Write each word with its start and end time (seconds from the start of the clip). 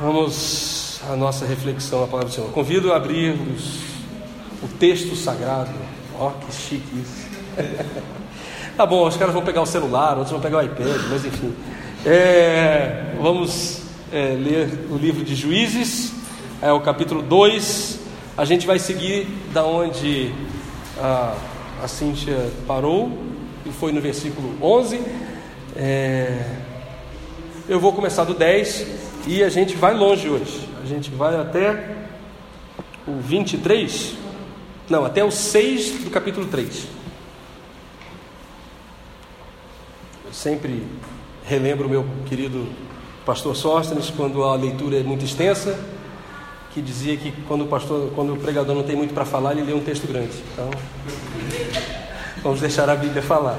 Vamos 0.00 1.00
à 1.10 1.16
nossa 1.16 1.44
reflexão, 1.44 2.04
a 2.04 2.06
palavra 2.06 2.28
do 2.28 2.32
Senhor. 2.32 2.52
Convido 2.52 2.92
a 2.92 2.96
abrir 2.96 3.32
os, 3.32 3.80
o 4.62 4.68
texto 4.78 5.16
sagrado. 5.16 5.72
Ó, 6.16 6.28
oh, 6.28 6.30
que 6.46 6.54
chique 6.54 6.86
isso. 7.00 7.26
tá 8.76 8.86
bom, 8.86 9.08
os 9.08 9.16
caras 9.16 9.34
vão 9.34 9.42
pegar 9.42 9.60
o 9.60 9.66
celular, 9.66 10.12
outros 10.12 10.30
vão 10.30 10.40
pegar 10.40 10.58
o 10.58 10.62
iPad, 10.62 11.00
mas 11.10 11.24
enfim. 11.24 11.52
É, 12.06 13.12
vamos 13.20 13.82
é, 14.12 14.36
ler 14.40 14.86
o 14.88 14.96
livro 14.96 15.24
de 15.24 15.34
Juízes, 15.34 16.12
é 16.62 16.70
o 16.70 16.78
capítulo 16.78 17.20
2. 17.20 17.98
A 18.36 18.44
gente 18.44 18.68
vai 18.68 18.78
seguir 18.78 19.26
da 19.52 19.64
onde 19.64 20.32
a, 21.00 21.34
a 21.82 21.88
Cíntia 21.88 22.52
parou, 22.68 23.18
e 23.66 23.70
foi 23.70 23.90
no 23.90 24.00
versículo 24.00 24.56
11. 24.62 25.02
É, 25.74 26.40
eu 27.68 27.80
vou 27.80 27.92
começar 27.92 28.22
do 28.22 28.32
10 28.32 29.07
e 29.28 29.44
a 29.44 29.50
gente 29.50 29.76
vai 29.76 29.92
longe 29.92 30.26
hoje. 30.26 30.66
A 30.82 30.86
gente 30.86 31.10
vai 31.10 31.38
até 31.38 31.96
o 33.06 33.20
23, 33.20 34.14
não, 34.88 35.04
até 35.04 35.22
o 35.22 35.30
6 35.30 36.04
do 36.04 36.10
capítulo 36.10 36.46
3. 36.46 36.86
Eu 40.24 40.32
sempre 40.32 40.82
relembro 41.44 41.86
o 41.86 41.90
meu 41.90 42.06
querido 42.26 42.68
pastor 43.26 43.54
Sóstenes 43.54 44.08
quando 44.08 44.42
a 44.44 44.54
leitura 44.54 44.96
é 44.96 45.02
muito 45.02 45.26
extensa, 45.26 45.78
que 46.72 46.80
dizia 46.80 47.14
que 47.18 47.30
quando 47.46 47.64
o 47.64 47.66
pastor, 47.66 48.10
quando 48.14 48.32
o 48.32 48.36
pregador 48.38 48.74
não 48.74 48.82
tem 48.82 48.96
muito 48.96 49.12
para 49.12 49.26
falar, 49.26 49.52
ele 49.52 49.62
lê 49.62 49.74
um 49.74 49.84
texto 49.84 50.06
grande. 50.06 50.32
Então, 50.54 50.70
vamos 52.42 52.62
deixar 52.62 52.88
a 52.88 52.96
Bíblia 52.96 53.20
falar. 53.20 53.58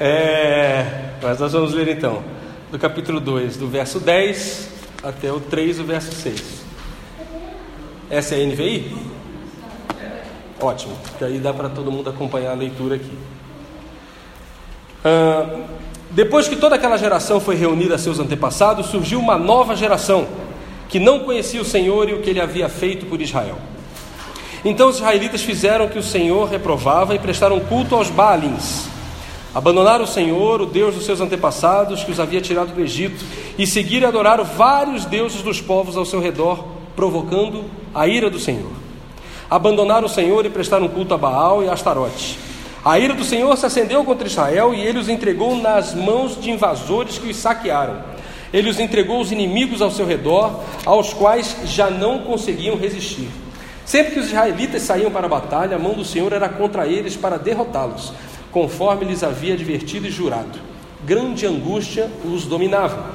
É, 0.00 1.12
mas 1.22 1.38
nós 1.38 1.52
vamos 1.52 1.72
ler 1.72 1.86
então, 1.86 2.24
do 2.72 2.78
capítulo 2.78 3.20
2, 3.20 3.56
do 3.56 3.68
verso 3.68 4.00
10 4.00 4.74
até 5.02 5.32
o 5.32 5.40
3, 5.40 5.80
o 5.80 5.84
verso 5.84 6.12
6. 6.12 6.64
Essa 8.08 8.34
é 8.34 8.42
a 8.42 8.46
NVI? 8.46 8.96
Ótimo, 10.60 10.96
que 11.18 11.24
aí 11.24 11.38
dá 11.38 11.52
para 11.52 11.68
todo 11.68 11.92
mundo 11.92 12.08
acompanhar 12.08 12.52
a 12.52 12.54
leitura 12.54 12.96
aqui. 12.96 13.12
Depois 16.10 16.48
que 16.48 16.56
toda 16.56 16.76
aquela 16.76 16.96
geração 16.96 17.40
foi 17.40 17.56
reunida 17.56 17.94
a 17.96 17.98
seus 17.98 18.18
antepassados, 18.18 18.86
surgiu 18.86 19.18
uma 19.20 19.36
nova 19.36 19.76
geração 19.76 20.26
que 20.88 20.98
não 20.98 21.20
conhecia 21.20 21.60
o 21.60 21.64
Senhor 21.64 22.08
e 22.08 22.14
o 22.14 22.22
que 22.22 22.30
ele 22.30 22.40
havia 22.40 22.68
feito 22.68 23.06
por 23.06 23.20
Israel. 23.20 23.58
Então 24.64 24.88
os 24.88 24.96
israelitas 24.96 25.42
fizeram 25.42 25.84
o 25.86 25.90
que 25.90 25.98
o 25.98 26.02
Senhor 26.02 26.48
reprovava 26.48 27.14
e 27.14 27.18
prestaram 27.18 27.60
culto 27.60 27.94
aos 27.94 28.08
Baalins 28.08 28.95
Abandonaram 29.56 30.04
o 30.04 30.06
Senhor, 30.06 30.60
o 30.60 30.66
Deus 30.66 30.94
dos 30.94 31.06
seus 31.06 31.18
antepassados, 31.18 32.04
que 32.04 32.12
os 32.12 32.20
havia 32.20 32.42
tirado 32.42 32.74
do 32.74 32.80
Egito, 32.82 33.24
e 33.56 33.66
seguiram 33.66 34.06
e 34.06 34.10
adoraram 34.10 34.44
vários 34.44 35.06
deuses 35.06 35.40
dos 35.40 35.62
povos 35.62 35.96
ao 35.96 36.04
seu 36.04 36.20
redor, 36.20 36.62
provocando 36.94 37.64
a 37.94 38.06
ira 38.06 38.28
do 38.28 38.38
Senhor. 38.38 38.70
Abandonaram 39.48 40.04
o 40.04 40.10
Senhor 40.10 40.44
e 40.44 40.50
prestaram 40.50 40.86
culto 40.88 41.14
a 41.14 41.16
Baal 41.16 41.64
e 41.64 41.70
a 41.70 41.72
Astarote. 41.72 42.38
A 42.84 42.98
ira 42.98 43.14
do 43.14 43.24
Senhor 43.24 43.56
se 43.56 43.64
acendeu 43.64 44.04
contra 44.04 44.26
Israel 44.26 44.74
e 44.74 44.80
ele 44.82 44.98
os 44.98 45.08
entregou 45.08 45.56
nas 45.56 45.94
mãos 45.94 46.38
de 46.38 46.50
invasores 46.50 47.16
que 47.16 47.30
os 47.30 47.36
saquearam. 47.38 48.02
Ele 48.52 48.68
os 48.68 48.78
entregou 48.78 49.22
os 49.22 49.32
inimigos 49.32 49.80
ao 49.80 49.90
seu 49.90 50.04
redor, 50.04 50.60
aos 50.84 51.14
quais 51.14 51.56
já 51.64 51.88
não 51.88 52.18
conseguiam 52.18 52.76
resistir. 52.76 53.30
Sempre 53.86 54.12
que 54.12 54.20
os 54.20 54.26
israelitas 54.26 54.82
saíam 54.82 55.10
para 55.10 55.24
a 55.24 55.30
batalha, 55.30 55.76
a 55.76 55.78
mão 55.78 55.94
do 55.94 56.04
Senhor 56.04 56.30
era 56.34 56.46
contra 56.46 56.86
eles 56.86 57.16
para 57.16 57.38
derrotá-los 57.38 58.12
conforme 58.56 59.04
lhes 59.04 59.22
havia 59.22 59.52
advertido 59.52 60.06
e 60.06 60.10
jurado. 60.10 60.58
Grande 61.04 61.44
angústia 61.44 62.10
os 62.24 62.46
dominava. 62.46 63.10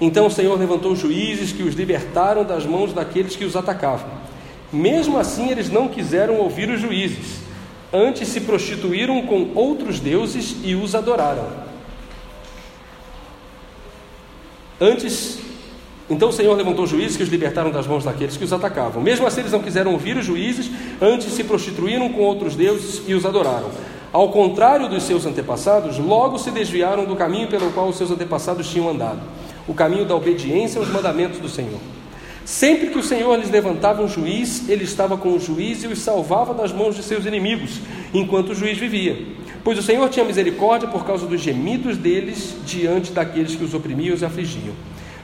Então 0.00 0.26
o 0.26 0.30
Senhor 0.32 0.58
levantou 0.58 0.96
juízes 0.96 1.52
que 1.52 1.62
os 1.62 1.76
libertaram 1.76 2.42
das 2.42 2.66
mãos 2.66 2.92
daqueles 2.92 3.36
que 3.36 3.44
os 3.44 3.54
atacavam. 3.54 4.08
Mesmo 4.72 5.16
assim, 5.16 5.48
eles 5.48 5.70
não 5.70 5.86
quiseram 5.86 6.38
ouvir 6.38 6.68
os 6.70 6.80
juízes, 6.80 7.38
antes 7.92 8.26
se 8.26 8.40
prostituíram 8.40 9.22
com 9.28 9.52
outros 9.54 10.00
deuses 10.00 10.56
e 10.64 10.74
os 10.74 10.92
adoraram. 10.96 11.46
Antes, 14.80 15.38
então 16.10 16.30
o 16.30 16.32
Senhor 16.32 16.56
levantou 16.56 16.84
juízes 16.84 17.16
que 17.16 17.22
os 17.22 17.28
libertaram 17.28 17.70
das 17.70 17.86
mãos 17.86 18.02
daqueles 18.02 18.36
que 18.36 18.42
os 18.42 18.52
atacavam. 18.52 19.00
Mesmo 19.00 19.24
assim, 19.24 19.38
eles 19.38 19.52
não 19.52 19.62
quiseram 19.62 19.92
ouvir 19.92 20.16
os 20.16 20.26
juízes, 20.26 20.68
antes 21.00 21.32
se 21.32 21.44
prostituíram 21.44 22.08
com 22.08 22.22
outros 22.22 22.56
deuses 22.56 23.02
e 23.06 23.14
os 23.14 23.24
adoraram. 23.24 23.70
Ao 24.12 24.28
contrário 24.28 24.88
dos 24.88 25.04
seus 25.04 25.24
antepassados, 25.24 25.96
logo 25.98 26.36
se 26.36 26.50
desviaram 26.50 27.04
do 27.04 27.14
caminho 27.14 27.46
pelo 27.46 27.70
qual 27.70 27.88
os 27.88 27.96
seus 27.96 28.10
antepassados 28.10 28.68
tinham 28.68 28.88
andado, 28.88 29.20
o 29.68 29.74
caminho 29.74 30.04
da 30.04 30.16
obediência 30.16 30.80
aos 30.80 30.88
mandamentos 30.88 31.38
do 31.38 31.48
Senhor. 31.48 31.78
Sempre 32.44 32.88
que 32.88 32.98
o 32.98 33.04
Senhor 33.04 33.38
lhes 33.38 33.50
levantava 33.50 34.02
um 34.02 34.08
juiz, 34.08 34.68
ele 34.68 34.82
estava 34.82 35.16
com 35.16 35.28
o 35.28 35.38
juiz 35.38 35.84
e 35.84 35.86
os 35.86 36.00
salvava 36.00 36.52
das 36.52 36.72
mãos 36.72 36.96
de 36.96 37.04
seus 37.04 37.24
inimigos, 37.24 37.80
enquanto 38.12 38.50
o 38.50 38.54
juiz 38.54 38.76
vivia. 38.76 39.16
Pois 39.62 39.78
o 39.78 39.82
Senhor 39.82 40.08
tinha 40.08 40.24
misericórdia 40.24 40.88
por 40.88 41.04
causa 41.04 41.24
dos 41.24 41.40
gemidos 41.40 41.96
deles 41.96 42.56
diante 42.66 43.12
daqueles 43.12 43.54
que 43.54 43.62
os 43.62 43.74
oprimiam 43.74 44.10
e 44.10 44.14
os 44.14 44.24
afligiam. 44.24 44.74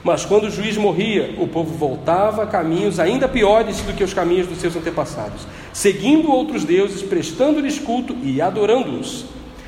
Mas 0.01 0.23
quando 0.23 0.45
o 0.45 0.49
juiz 0.49 0.77
morria, 0.77 1.35
o 1.37 1.47
povo 1.47 1.73
voltava 1.75 2.43
a 2.43 2.47
caminhos 2.47 2.97
ainda 2.97 3.27
piores 3.27 3.81
do 3.81 3.93
que 3.93 4.03
os 4.05 4.13
caminhos 4.13 4.47
dos 4.47 4.59
seus 4.59 4.75
antepassados, 4.77 5.45
seguindo 5.77 6.31
outros 6.31 6.63
deuses, 6.63 7.03
prestando-lhes 7.03 7.77
culto 7.77 8.15
e 8.23 8.41
adorando-os. 8.41 9.25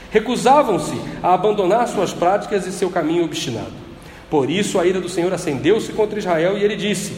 Recusavam-se 0.10 1.00
a 1.22 1.36
abandonar 1.36 1.88
suas 1.88 2.12
práticas 2.12 2.66
e 2.66 2.72
seu 2.72 2.90
caminho 2.90 3.26
obstinado. 3.26 3.72
Por 4.28 4.50
isso 4.50 4.80
a 4.80 4.88
ira 4.88 5.00
do 5.00 5.08
Senhor 5.08 5.32
acendeu-se 5.32 5.94
contra 5.94 6.18
Israel 6.18 6.58
e 6.58 6.64
ele 6.64 6.76
disse: 6.76 7.14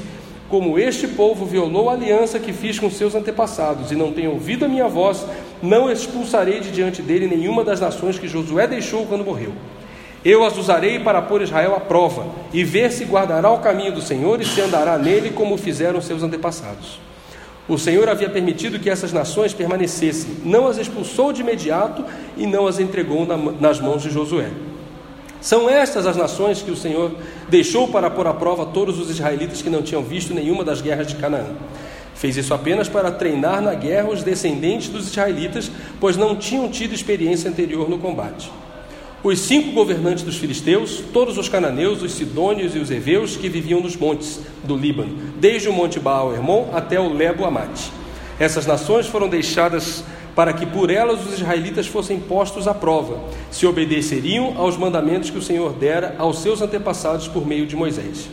Como 0.50 0.78
este 0.78 1.07
povo 1.07 1.46
violou 1.46 1.90
a 1.90 1.94
aliança 1.94 2.38
que 2.38 2.51
fiz 2.51 2.80
com 2.80 2.91
seus 2.91 3.16
antepassados 3.16 3.94
e 3.94 3.96
não 3.96 4.12
tem 4.12 4.28
ouvido 4.28 4.66
a 4.66 4.68
minha 4.68 4.90
voz, 4.90 5.25
não 5.63 5.90
expulsarei 5.90 6.59
de 6.59 6.69
diante 6.69 7.01
dele 7.01 7.28
nenhuma 7.28 7.63
das 7.63 7.80
nações 7.80 8.19
que 8.19 8.28
Josué 8.28 8.68
deixou 8.68 9.06
quando 9.06 9.24
morreu. 9.24 9.53
Eu 10.24 10.44
as 10.44 10.57
usarei 10.57 11.00
para 11.00 11.22
pôr 11.22 11.41
Israel 11.41 11.75
à 11.78 11.80
prova 11.80 12.25
e 12.51 12.62
ver 12.66 12.91
se 12.91 13.06
guardará 13.06 13.50
o 13.51 13.59
caminho 13.59 13.94
do 13.94 14.01
Senhor 14.01 14.41
e 14.41 14.46
se 14.46 14.59
andará 14.59 14.97
nele 14.97 15.30
como 15.30 15.57
fizeram 15.57 16.01
seus 16.01 16.22
antepassados. 16.24 17.00
O 17.68 17.78
Senhor 17.78 18.10
havia 18.10 18.30
permitido 18.30 18.80
que 18.80 18.90
essas 18.90 19.14
nações 19.14 19.54
permanecessem, 19.54 20.38
não 20.44 20.68
as 20.68 20.78
expulsou 20.78 21.32
de 21.32 21.42
imediato 21.42 22.04
e 22.36 22.46
não 22.48 22.68
as 22.68 22.80
entregou 22.80 23.26
nas 23.60 23.80
mãos 23.80 24.02
de 24.02 24.10
Josué. 24.10 24.50
São 25.40 25.70
estas 25.70 26.06
as 26.06 26.16
nações 26.16 26.62
que 26.62 26.72
o 26.72 26.76
Senhor 26.76 27.12
deixou 27.50 27.88
para 27.88 28.10
pôr 28.10 28.28
à 28.28 28.34
prova 28.34 28.66
todos 28.66 29.00
os 29.00 29.10
israelitas 29.10 29.62
que 29.62 29.70
não 29.70 29.82
tinham 29.82 30.04
visto 30.04 30.34
nenhuma 30.34 30.64
das 30.64 30.82
guerras 30.82 31.08
de 31.08 31.16
Canaã. 31.16 31.48
Fez 32.14 32.38
isso 32.38 32.54
apenas 32.54 32.88
para 32.88 33.10
treinar 33.12 33.62
na 33.62 33.74
guerra 33.74 34.10
os 34.10 34.22
descendentes 34.22 34.90
dos 34.90 35.08
israelitas, 35.08 35.72
pois 36.00 36.18
não 36.18 36.36
tinham 36.36 36.70
tido 36.70 36.94
experiência 36.94 37.50
anterior 37.50 37.90
no 37.90 37.98
combate 37.98 38.52
os 39.24 39.40
cinco 39.40 39.72
governantes 39.72 40.24
dos 40.24 40.38
filisteus, 40.38 41.04
todos 41.14 41.38
os 41.38 41.48
cananeus, 41.48 42.02
os 42.02 42.14
sidônios 42.14 42.76
e 42.76 42.80
os 42.80 42.90
heveus 42.90 43.38
que 43.38 43.50
viviam 43.50 43.80
nos 43.80 43.96
montes 43.96 44.40
do 44.64 44.76
Líbano, 44.76 45.16
desde 45.40 45.70
o 45.70 45.74
monte 45.74 46.00
Baal 46.00 46.34
Hermon 46.34 46.70
até 46.74 47.00
o 47.00 47.14
Lebo 47.14 47.46
Amate. 47.46 47.92
Essas 48.40 48.66
nações 48.66 49.06
foram 49.06 49.30
deixadas 49.30 50.04
para 50.36 50.54
que 50.54 50.66
por 50.66 50.90
elas 50.90 51.24
os 51.26 51.34
israelitas 51.34 51.86
fossem 51.86 52.20
postos 52.20 52.68
à 52.68 52.74
prova, 52.74 53.20
se 53.52 53.68
obedeceriam 53.68 54.56
aos 54.58 54.76
mandamentos 54.76 55.30
que 55.30 55.38
o 55.38 55.42
Senhor 55.42 55.74
dera 55.74 56.16
aos 56.18 56.40
seus 56.42 56.62
antepassados 56.62 57.28
por 57.28 57.46
meio 57.46 57.68
de 57.68 57.76
Moisés. 57.76 58.28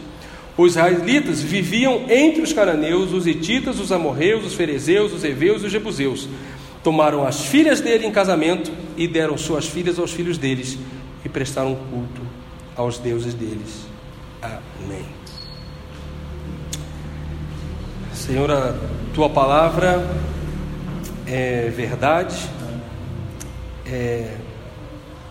Os 0.57 0.73
israelitas 0.73 1.43
viviam 1.43 2.05
entre 2.09 2.41
os 2.41 2.53
cananeus, 2.53 3.13
os 3.13 3.27
hititas, 3.27 3.79
os 3.79 3.93
amorreus, 3.93 4.47
os 4.47 4.55
ferezeus, 4.55 5.13
os 5.13 5.23
heveus 5.23 5.63
e 5.63 5.67
os 5.67 5.73
jebuseus, 5.73 6.29
tomaram 6.89 7.27
as 7.27 7.45
filhas 7.45 7.83
dele 7.83 8.07
em 8.07 8.11
casamento 8.11 8.73
e 8.97 9.07
deram 9.07 9.37
suas 9.37 9.69
filhas 9.69 9.99
aos 9.99 10.11
filhos 10.11 10.39
deles 10.39 10.79
e 11.23 11.29
prestaram 11.29 11.75
culto 11.75 12.23
aos 12.75 12.97
deuses 12.97 13.35
deles. 13.35 13.87
Amém. 14.41 15.05
Senhor, 18.15 18.51
a 18.51 18.75
tua 19.13 19.29
palavra 19.29 20.03
é 21.27 21.69
verdade, 21.69 22.49
é 23.85 24.35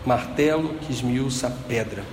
martelo 0.06 0.74
que 0.82 0.92
esmiuça 0.92 1.48
a 1.48 1.50
pedra. 1.50 2.04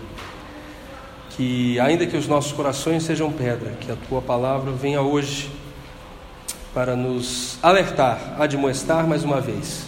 Que, 1.30 1.80
ainda 1.80 2.08
que 2.08 2.18
os 2.18 2.28
nossos 2.28 2.52
corações 2.52 3.04
sejam 3.04 3.32
pedra, 3.32 3.74
que 3.80 3.92
a 3.92 3.96
tua 4.10 4.24
palavra 4.24 4.72
venha 4.72 5.04
hoje 5.04 5.52
para 6.76 6.94
nos 6.94 7.58
alertar, 7.64 8.36
admoestar 8.38 9.08
mais 9.08 9.24
uma 9.24 9.40
vez 9.40 9.88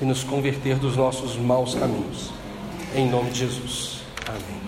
e 0.00 0.04
nos 0.06 0.24
converter 0.24 0.78
dos 0.78 0.96
nossos 0.96 1.36
maus 1.36 1.74
caminhos. 1.74 2.30
Em 2.94 3.06
nome 3.06 3.30
de 3.30 3.40
Jesus. 3.40 4.00
Amém. 4.26 4.60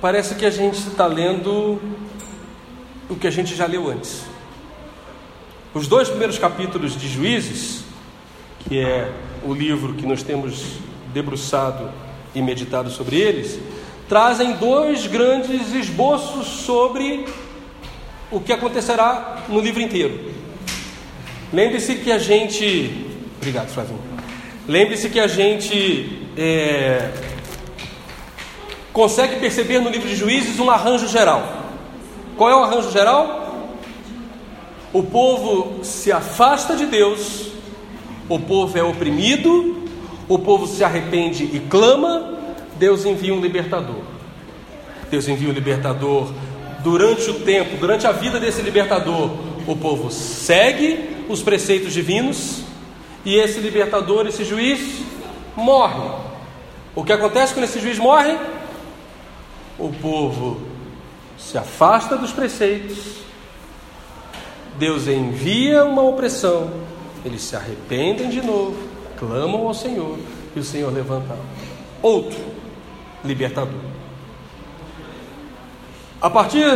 Parece 0.00 0.36
que 0.36 0.46
a 0.46 0.50
gente 0.50 0.78
está 0.78 1.04
lendo 1.08 1.82
o 3.10 3.16
que 3.16 3.26
a 3.26 3.30
gente 3.30 3.56
já 3.56 3.66
leu 3.66 3.90
antes. 3.90 4.22
Os 5.74 5.88
dois 5.88 6.08
primeiros 6.08 6.38
capítulos 6.38 6.96
de 6.96 7.08
Juízes, 7.08 7.82
que 8.60 8.78
é 8.78 9.10
o 9.44 9.52
livro 9.52 9.94
que 9.94 10.06
nós 10.06 10.22
temos 10.22 10.76
debruçado 11.12 11.90
e 12.36 12.40
meditado 12.40 12.88
sobre 12.88 13.16
eles, 13.16 13.58
trazem 14.12 14.52
dois 14.56 15.06
grandes 15.06 15.72
esboços 15.72 16.46
sobre 16.46 17.24
o 18.30 18.40
que 18.40 18.52
acontecerá 18.52 19.38
no 19.48 19.58
livro 19.58 19.80
inteiro. 19.80 20.20
Lembre-se 21.50 21.94
que 21.94 22.12
a 22.12 22.18
gente. 22.18 23.06
Obrigado, 23.38 23.68
Flavinho. 23.68 23.98
Lembre-se 24.68 25.08
que 25.08 25.18
a 25.18 25.26
gente 25.26 26.28
é... 26.36 27.10
consegue 28.92 29.40
perceber 29.40 29.78
no 29.78 29.88
livro 29.88 30.06
de 30.06 30.14
Juízes 30.14 30.60
um 30.60 30.68
arranjo 30.68 31.08
geral. 31.08 31.62
Qual 32.36 32.50
é 32.50 32.54
o 32.54 32.64
arranjo 32.64 32.90
geral? 32.90 33.64
O 34.92 35.02
povo 35.04 35.82
se 35.82 36.12
afasta 36.12 36.76
de 36.76 36.84
Deus, 36.84 37.46
o 38.28 38.38
povo 38.38 38.76
é 38.76 38.82
oprimido, 38.82 39.88
o 40.28 40.38
povo 40.38 40.66
se 40.66 40.84
arrepende 40.84 41.44
e 41.44 41.60
clama, 41.60 42.41
Deus 42.76 43.04
envia 43.04 43.34
um 43.34 43.40
libertador. 43.40 44.02
Deus 45.10 45.28
envia 45.28 45.48
um 45.48 45.52
libertador 45.52 46.32
durante 46.82 47.30
o 47.30 47.40
tempo, 47.40 47.76
durante 47.76 48.06
a 48.06 48.12
vida 48.12 48.40
desse 48.40 48.60
libertador, 48.60 49.30
o 49.66 49.76
povo 49.76 50.10
segue 50.10 51.24
os 51.28 51.42
preceitos 51.42 51.92
divinos 51.92 52.62
e 53.24 53.36
esse 53.36 53.60
libertador, 53.60 54.26
esse 54.26 54.44
juiz, 54.44 55.02
morre. 55.56 56.10
O 56.94 57.04
que 57.04 57.12
acontece 57.12 57.54
quando 57.54 57.64
esse 57.64 57.80
juiz 57.80 57.98
morre? 57.98 58.36
O 59.78 59.90
povo 59.90 60.60
se 61.38 61.56
afasta 61.56 62.16
dos 62.16 62.32
preceitos, 62.32 63.22
Deus 64.78 65.06
envia 65.06 65.84
uma 65.84 66.02
opressão, 66.02 66.70
eles 67.24 67.42
se 67.42 67.56
arrependem 67.56 68.28
de 68.28 68.40
novo, 68.40 68.76
clamam 69.18 69.66
ao 69.66 69.74
Senhor 69.74 70.18
e 70.54 70.58
o 70.58 70.64
Senhor 70.64 70.92
levanta 70.92 71.36
outro 72.00 72.51
libertador. 73.24 73.80
A 76.20 76.30
partir 76.30 76.66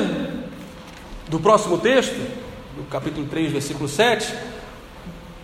do 1.29 1.39
próximo 1.39 1.79
texto, 1.79 2.17
do 2.77 2.85
capítulo 2.91 3.27
3, 3.27 3.53
versículo 3.53 3.89
7, 3.89 4.35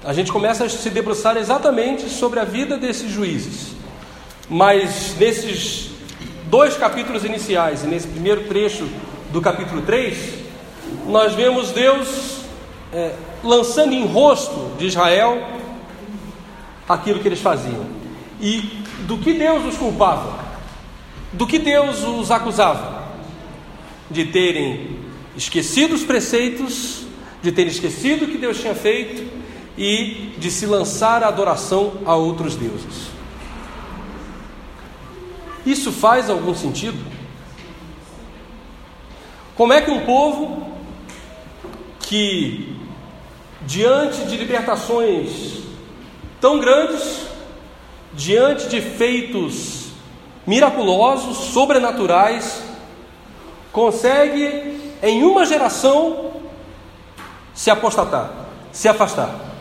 a 0.04 0.12
gente 0.12 0.32
começa 0.32 0.64
a 0.64 0.68
se 0.68 0.90
debruçar 0.90 1.36
exatamente 1.36 2.08
sobre 2.08 2.40
a 2.40 2.44
vida 2.44 2.76
desses 2.76 3.10
juízes. 3.10 3.74
Mas 4.48 5.16
nesses 5.18 5.90
dois 6.46 6.76
capítulos 6.76 7.24
iniciais 7.24 7.84
e 7.84 7.86
nesse 7.86 8.08
primeiro 8.08 8.44
trecho 8.44 8.88
do 9.30 9.40
capítulo 9.40 9.82
3, 9.82 10.34
nós 11.06 11.34
vemos 11.34 11.70
Deus 11.70 12.40
é, 12.92 13.14
lançando 13.42 13.92
em 13.94 14.04
rosto 14.06 14.76
de 14.76 14.86
Israel 14.86 15.40
aquilo 16.88 17.20
que 17.20 17.28
eles 17.28 17.40
faziam. 17.40 17.86
E 18.40 18.82
do 19.06 19.16
que 19.18 19.32
Deus 19.32 19.64
os 19.64 19.78
culpava? 19.78 20.41
Do 21.32 21.46
que 21.46 21.58
Deus 21.58 22.02
os 22.02 22.30
acusava? 22.30 23.02
De 24.10 24.26
terem 24.26 24.98
esquecido 25.36 25.94
os 25.94 26.04
preceitos, 26.04 27.04
de 27.42 27.50
terem 27.50 27.72
esquecido 27.72 28.24
o 28.24 28.28
que 28.28 28.36
Deus 28.36 28.60
tinha 28.60 28.74
feito 28.74 29.30
e 29.76 30.34
de 30.36 30.50
se 30.50 30.66
lançar 30.66 31.22
a 31.22 31.28
adoração 31.28 31.94
a 32.04 32.14
outros 32.14 32.54
deuses. 32.56 33.10
Isso 35.64 35.90
faz 35.90 36.28
algum 36.28 36.54
sentido? 36.54 36.98
Como 39.54 39.72
é 39.72 39.80
que 39.80 39.90
um 39.90 40.04
povo 40.04 40.72
que 42.00 42.76
diante 43.62 44.24
de 44.24 44.36
libertações 44.36 45.62
tão 46.40 46.58
grandes, 46.58 47.26
diante 48.12 48.68
de 48.68 48.80
feitos 48.80 49.81
miraculosos, 50.46 51.36
sobrenaturais, 51.52 52.62
consegue 53.72 54.80
em 55.02 55.24
uma 55.24 55.44
geração 55.44 56.32
se 57.54 57.70
apostatar, 57.70 58.30
se 58.72 58.88
afastar. 58.88 59.52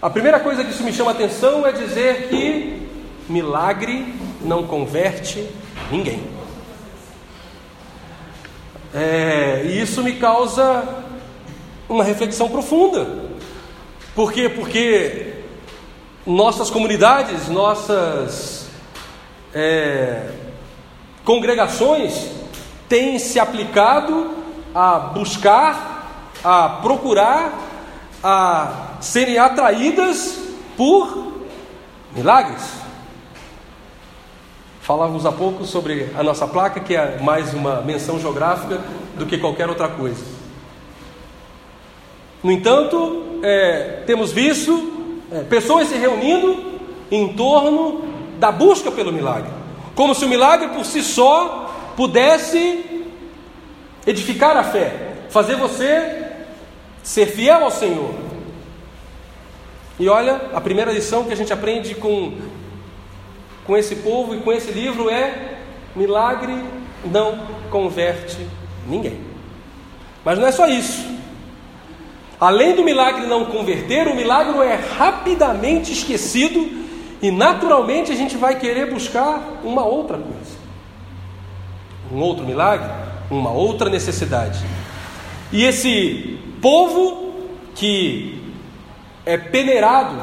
A 0.00 0.08
primeira 0.08 0.40
coisa 0.40 0.64
que 0.64 0.70
isso 0.70 0.82
me 0.82 0.92
chama 0.92 1.10
atenção 1.10 1.66
é 1.66 1.72
dizer 1.72 2.28
que 2.28 2.88
milagre 3.28 4.14
não 4.40 4.66
converte 4.66 5.46
ninguém. 5.90 6.22
É, 8.94 9.62
e 9.66 9.80
isso 9.80 10.02
me 10.02 10.14
causa 10.14 11.04
uma 11.88 12.02
reflexão 12.02 12.48
profunda. 12.48 13.30
Por 14.14 14.32
quê? 14.32 14.48
Porque 14.48 15.29
nossas 16.26 16.70
comunidades, 16.70 17.48
nossas 17.48 18.68
é, 19.54 20.30
congregações 21.24 22.30
têm 22.88 23.18
se 23.18 23.38
aplicado 23.38 24.30
a 24.74 24.98
buscar, 24.98 26.32
a 26.44 26.68
procurar, 26.82 27.58
a 28.22 28.96
serem 29.00 29.38
atraídas 29.38 30.38
por 30.76 31.32
milagres. 32.14 32.80
Falávamos 34.82 35.24
há 35.24 35.32
pouco 35.32 35.64
sobre 35.64 36.10
a 36.16 36.22
nossa 36.22 36.46
placa, 36.46 36.80
que 36.80 36.96
é 36.96 37.18
mais 37.20 37.54
uma 37.54 37.80
menção 37.80 38.18
geográfica 38.18 38.80
do 39.16 39.24
que 39.24 39.38
qualquer 39.38 39.68
outra 39.68 39.88
coisa. 39.88 40.24
No 42.42 42.50
entanto, 42.50 43.38
é, 43.42 44.02
temos 44.06 44.32
visto 44.32 44.99
é, 45.32 45.44
pessoas 45.44 45.88
se 45.88 45.96
reunindo 45.96 46.80
em 47.10 47.34
torno 47.34 48.04
da 48.38 48.50
busca 48.50 48.90
pelo 48.90 49.12
milagre, 49.12 49.50
como 49.94 50.14
se 50.14 50.24
o 50.24 50.28
milagre 50.28 50.68
por 50.68 50.84
si 50.84 51.02
só 51.02 51.92
pudesse 51.96 53.04
edificar 54.06 54.56
a 54.56 54.64
fé, 54.64 55.14
fazer 55.28 55.56
você 55.56 56.26
ser 57.02 57.26
fiel 57.26 57.64
ao 57.64 57.70
Senhor. 57.70 58.14
E 59.98 60.08
olha, 60.08 60.40
a 60.54 60.60
primeira 60.60 60.92
lição 60.92 61.24
que 61.24 61.32
a 61.32 61.36
gente 61.36 61.52
aprende 61.52 61.94
com, 61.94 62.38
com 63.66 63.76
esse 63.76 63.96
povo 63.96 64.34
e 64.34 64.40
com 64.40 64.50
esse 64.50 64.70
livro 64.70 65.10
é: 65.10 65.58
milagre 65.94 66.54
não 67.04 67.46
converte 67.70 68.38
ninguém. 68.86 69.20
Mas 70.24 70.38
não 70.38 70.46
é 70.46 70.52
só 70.52 70.66
isso. 70.66 71.19
Além 72.40 72.74
do 72.74 72.82
milagre 72.82 73.26
não 73.26 73.44
converter, 73.44 74.08
o 74.08 74.16
milagre 74.16 74.58
é 74.66 74.74
rapidamente 74.96 75.92
esquecido 75.92 76.80
e 77.20 77.30
naturalmente 77.30 78.10
a 78.10 78.14
gente 78.14 78.36
vai 78.36 78.58
querer 78.58 78.90
buscar 78.90 79.60
uma 79.62 79.84
outra 79.84 80.16
coisa. 80.16 80.58
Um 82.10 82.18
outro 82.20 82.46
milagre, 82.46 82.88
uma 83.30 83.50
outra 83.50 83.90
necessidade. 83.90 84.58
E 85.52 85.64
esse 85.64 86.38
povo 86.62 87.34
que 87.74 88.42
é 89.26 89.36
peneirado, 89.36 90.16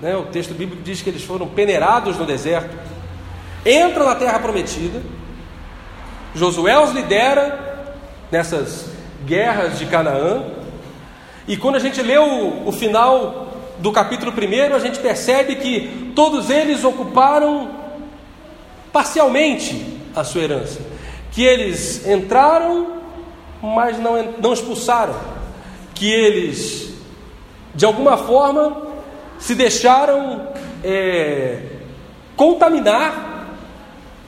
né, 0.00 0.16
o 0.16 0.24
texto 0.24 0.54
bíblico 0.54 0.82
diz 0.82 1.00
que 1.00 1.10
eles 1.10 1.22
foram 1.22 1.46
peneirados 1.46 2.18
no 2.18 2.26
deserto, 2.26 2.76
entra 3.64 4.04
na 4.04 4.16
terra 4.16 4.40
prometida. 4.40 5.00
Josué 6.34 6.76
os 6.82 6.90
lidera 6.90 7.86
nessas 8.32 8.90
guerras 9.24 9.78
de 9.78 9.86
Canaã, 9.86 10.61
e 11.46 11.56
quando 11.56 11.76
a 11.76 11.78
gente 11.78 12.00
lê 12.00 12.18
o, 12.18 12.68
o 12.68 12.72
final 12.72 13.48
do 13.78 13.90
capítulo 13.90 14.32
1, 14.32 14.74
a 14.74 14.78
gente 14.78 15.00
percebe 15.00 15.56
que 15.56 16.12
todos 16.14 16.50
eles 16.50 16.84
ocuparam 16.84 17.70
parcialmente 18.92 19.98
a 20.14 20.22
sua 20.22 20.42
herança. 20.42 20.80
Que 21.32 21.42
eles 21.42 22.06
entraram, 22.06 22.98
mas 23.60 23.98
não, 23.98 24.22
não 24.40 24.52
expulsaram. 24.52 25.14
Que 25.94 26.12
eles, 26.12 26.94
de 27.74 27.84
alguma 27.84 28.16
forma, 28.16 28.88
se 29.38 29.54
deixaram 29.54 30.48
é, 30.84 31.62
contaminar 32.36 33.48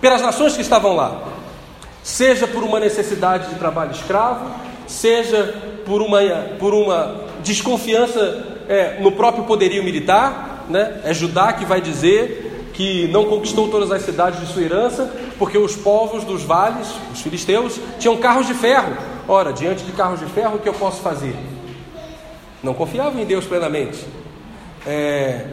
pelas 0.01 0.21
nações 0.21 0.55
que 0.55 0.63
estavam 0.63 0.97
lá, 0.97 1.23
seja 2.03 2.47
por 2.47 2.63
uma 2.63 2.81
necessidade 2.81 3.49
de 3.49 3.55
trabalho 3.55 3.93
escravo, 3.93 4.51
seja 4.87 5.74
por 5.85 6.03
uma, 6.03 6.21
por 6.59 6.75
uma 6.75 7.25
desconfiança 7.43 8.59
é, 8.69 8.99
no 9.01 9.13
próprio 9.13 9.45
poderio 9.45 9.83
militar, 9.85 10.65
né? 10.69 11.01
é 11.05 11.13
Judá 11.13 11.53
que 11.53 11.65
vai 11.65 11.81
dizer 11.81 12.71
que 12.73 13.07
não 13.09 13.25
conquistou 13.27 13.69
todas 13.69 13.93
as 13.93 14.03
cidades 14.03 14.41
de 14.41 14.53
sua 14.53 14.63
herança, 14.63 15.13
porque 15.39 15.57
os 15.57 15.77
povos 15.77 16.25
dos 16.25 16.43
vales, 16.43 16.89
os 17.13 17.21
filisteus, 17.21 17.79
tinham 18.01 18.17
carros 18.17 18.47
de 18.47 18.55
ferro. 18.55 18.97
Ora, 19.29 19.53
diante 19.53 19.85
de 19.85 19.93
carros 19.93 20.19
de 20.19 20.27
ferro, 20.27 20.57
o 20.57 20.59
que 20.59 20.69
eu 20.69 20.75
posso 20.75 21.01
fazer? 21.01 21.37
Não 22.63 22.75
confiavam 22.75 23.23
em 23.23 23.25
Deus 23.25 23.45
plenamente. 23.45 24.05
É... 24.85 25.47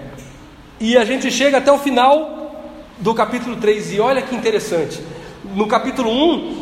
E 0.79 0.97
a 0.97 1.05
gente 1.05 1.29
chega 1.29 1.59
até 1.59 1.71
o 1.71 1.77
final 1.77 2.55
do 2.97 3.13
capítulo 3.13 3.55
3, 3.55 3.93
e 3.93 3.99
olha 3.99 4.21
que 4.21 4.35
interessante. 4.35 4.99
No 5.55 5.67
capítulo 5.67 6.09
1, 6.09 6.60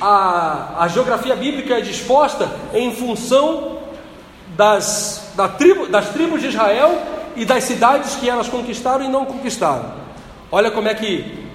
a, 0.00 0.82
a 0.84 0.88
geografia 0.88 1.34
bíblica 1.36 1.78
é 1.78 1.80
disposta 1.80 2.50
em 2.74 2.94
função 2.94 3.78
das, 4.56 5.32
da 5.36 5.48
tribo, 5.48 5.86
das 5.86 6.10
tribos 6.10 6.40
de 6.40 6.48
Israel 6.48 7.02
e 7.36 7.44
das 7.44 7.64
cidades 7.64 8.14
que 8.16 8.28
elas 8.28 8.48
conquistaram 8.48 9.04
e 9.04 9.08
não 9.08 9.24
conquistaram. 9.24 9.92
Olha 10.50 10.70
como 10.70 10.88
é 10.88 10.94
que 10.94 11.46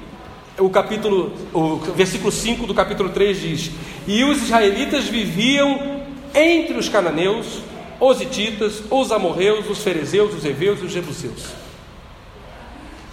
o 0.59 0.69
capítulo, 0.69 1.33
o 1.53 1.77
versículo 1.95 2.31
5 2.31 2.67
do 2.67 2.73
capítulo 2.73 3.09
3 3.09 3.39
diz: 3.39 3.71
E 4.07 4.23
os 4.23 4.43
israelitas 4.43 5.05
viviam 5.05 6.01
entre 6.33 6.77
os 6.77 6.87
cananeus, 6.87 7.61
os 7.99 8.21
hititas, 8.21 8.83
os 8.89 9.11
amorreus, 9.11 9.69
os 9.69 9.79
ferezeus, 9.79 10.33
os 10.33 10.45
heveus 10.45 10.79
e 10.81 10.85
os 10.85 10.91
jebuseus. 10.91 11.61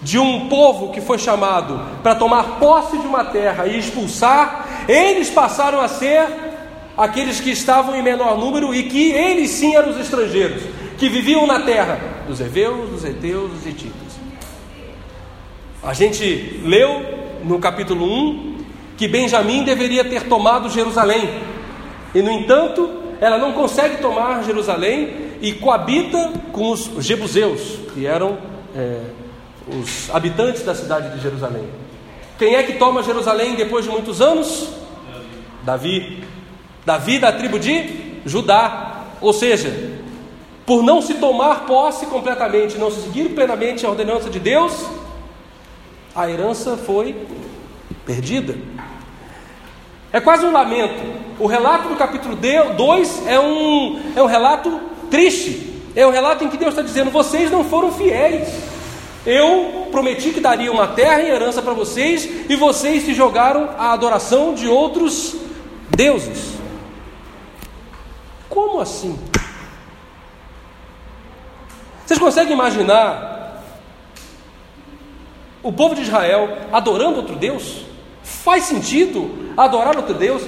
De 0.01 0.19
um 0.19 0.49
povo 0.49 0.93
que 0.93 1.01
foi 1.01 1.19
chamado 1.19 1.81
para 2.03 2.15
tomar 2.15 2.59
posse 2.61 2.97
de 2.99 3.07
uma 3.07 3.25
terra 3.25 3.67
e 3.67 3.79
expulsar, 3.79 4.68
eles 4.89 5.29
passaram 5.29 5.81
a 5.81 5.87
ser 5.87 6.27
aqueles 6.97 7.41
que 7.41 7.51
estavam 7.51 7.95
em 7.95 8.03
menor 8.03 8.39
número 8.39 8.75
e 8.75 8.85
que 8.85 9.13
eles 9.13 9.51
sim 9.51 9.77
eram 9.77 9.91
os 9.91 10.01
estrangeiros, 10.01 10.63
que 10.99 11.09
viviam 11.09 11.47
na 11.47 11.61
terra 11.61 12.01
dos 12.27 12.41
heveus, 12.41 12.89
dos 12.91 13.05
heteus, 13.05 13.51
dos 13.53 13.67
hititas. 13.67 14.19
A 15.83 15.93
gente 15.93 16.61
leu 16.65 17.05
no 17.45 17.59
capítulo 17.59 18.05
1 18.05 18.59
que 18.97 19.07
Benjamim 19.07 19.63
deveria 19.63 20.05
ter 20.05 20.25
tomado 20.25 20.69
Jerusalém, 20.71 21.29
e 22.15 22.23
no 22.23 22.31
entanto, 22.33 22.91
ela 23.21 23.39
não 23.39 23.53
consegue 23.53 23.99
tomar 23.99 24.43
Jerusalém 24.43 25.29
e 25.41 25.53
coabita 25.53 26.33
com 26.53 26.71
os 26.71 26.91
jebuseus, 27.05 27.79
que 27.95 28.07
eram 28.07 28.39
é, 28.75 29.03
os 29.69 30.11
habitantes 30.13 30.63
da 30.63 30.75
cidade 30.75 31.15
de 31.15 31.23
Jerusalém. 31.23 31.65
Quem 32.39 32.55
é 32.55 32.63
que 32.63 32.75
toma 32.75 33.03
Jerusalém 33.03 33.57
depois 33.57 33.85
de 33.85 33.91
muitos 33.91 34.21
anos? 34.21 34.69
Davi. 35.65 36.23
Davi 36.87 37.19
da 37.19 37.33
tribo 37.33 37.59
de 37.59 38.21
Judá. 38.25 39.03
Ou 39.21 39.33
seja, 39.33 39.99
por 40.65 40.83
não 40.83 41.03
se 41.03 41.15
tomar 41.15 41.67
posse 41.67 42.07
completamente, 42.07 42.79
não 42.79 42.91
se 42.91 43.03
seguir 43.03 43.31
plenamente 43.31 43.85
a 43.85 43.89
ordenança 43.89 44.31
de 44.31 44.39
Deus, 44.39 44.87
a 46.15 46.31
herança 46.31 46.77
foi 46.77 47.17
perdida. 48.07 48.55
É 50.13 50.21
quase 50.21 50.47
um 50.47 50.53
lamento. 50.53 51.03
O 51.41 51.47
relato 51.47 51.89
do 51.89 51.97
capítulo 51.97 52.37
2 52.37 53.27
é 53.27 53.41
um, 53.41 54.01
é 54.15 54.23
um 54.23 54.27
relato 54.27 54.81
triste. 55.11 55.69
É 55.97 56.07
um 56.07 56.11
relato 56.11 56.45
em 56.45 56.49
que 56.49 56.57
Deus 56.57 56.71
está 56.71 56.83
dizendo: 56.83 57.11
vocês 57.11 57.51
não 57.51 57.65
foram 57.65 57.91
fiéis. 57.91 58.49
Eu 59.27 59.89
prometi 59.91 60.31
que 60.31 60.41
daria 60.41 60.71
uma 60.71 60.89
terra 60.89 61.21
em 61.21 61.29
herança 61.29 61.61
para 61.61 61.75
vocês 61.75 62.29
e 62.49 62.57
vocês 62.57 63.05
se 63.05 63.15
jogaram 63.15 63.71
à 63.79 63.93
adoração 63.93 64.55
de 64.55 64.67
outros 64.67 65.37
deuses. 65.95 66.55
Como 68.49 68.81
assim? 68.81 69.19
Vocês 72.07 72.19
conseguem 72.19 72.55
imaginar 72.55 73.63
o 75.63 75.73
povo 75.73 75.95
de 75.95 76.03
Israel 76.03 76.57
adorando 76.73 77.19
outro 77.19 77.37
Deus? 77.37 77.83
Faz 78.23 78.65
sentido 78.65 79.53
adorar 79.57 79.97
outro 79.97 80.15
Deus? 80.15 80.43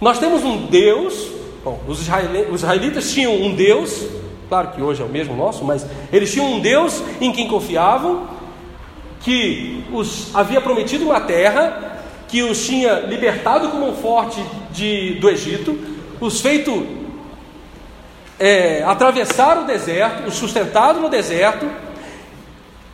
Nós 0.00 0.18
temos 0.18 0.42
um 0.44 0.66
Deus, 0.66 1.28
bom, 1.62 1.80
os, 1.86 2.00
israelitas, 2.00 3.12
tinham 3.12 3.34
um 3.34 3.54
Deus, 3.54 4.06
claro 4.48 4.68
que 4.68 4.80
hoje 4.80 5.02
é 5.02 5.04
o 5.04 5.08
mesmo 5.08 5.36
nosso, 5.36 5.64
mas 5.64 5.86
eles 6.12 6.32
tinham 6.32 6.52
um 6.52 6.60
Deus 6.60 7.02
em 7.20 7.32
quem 7.32 7.46
confiavam, 7.48 8.28
que 9.20 9.84
os 9.92 10.34
havia 10.34 10.60
prometido 10.60 11.04
uma 11.04 11.20
terra, 11.20 12.02
que 12.28 12.42
os 12.42 12.64
tinha 12.64 13.00
libertado 13.00 13.68
como 13.68 13.88
um 13.88 13.94
forte 13.94 14.42
de, 14.70 15.14
do 15.14 15.28
Egito, 15.28 15.78
os 16.20 16.40
feito 16.40 16.86
é, 18.38 18.82
atravessar 18.84 19.58
o 19.58 19.64
deserto, 19.64 20.28
os 20.28 20.34
sustentado 20.34 21.00
no 21.00 21.08
deserto, 21.08 21.68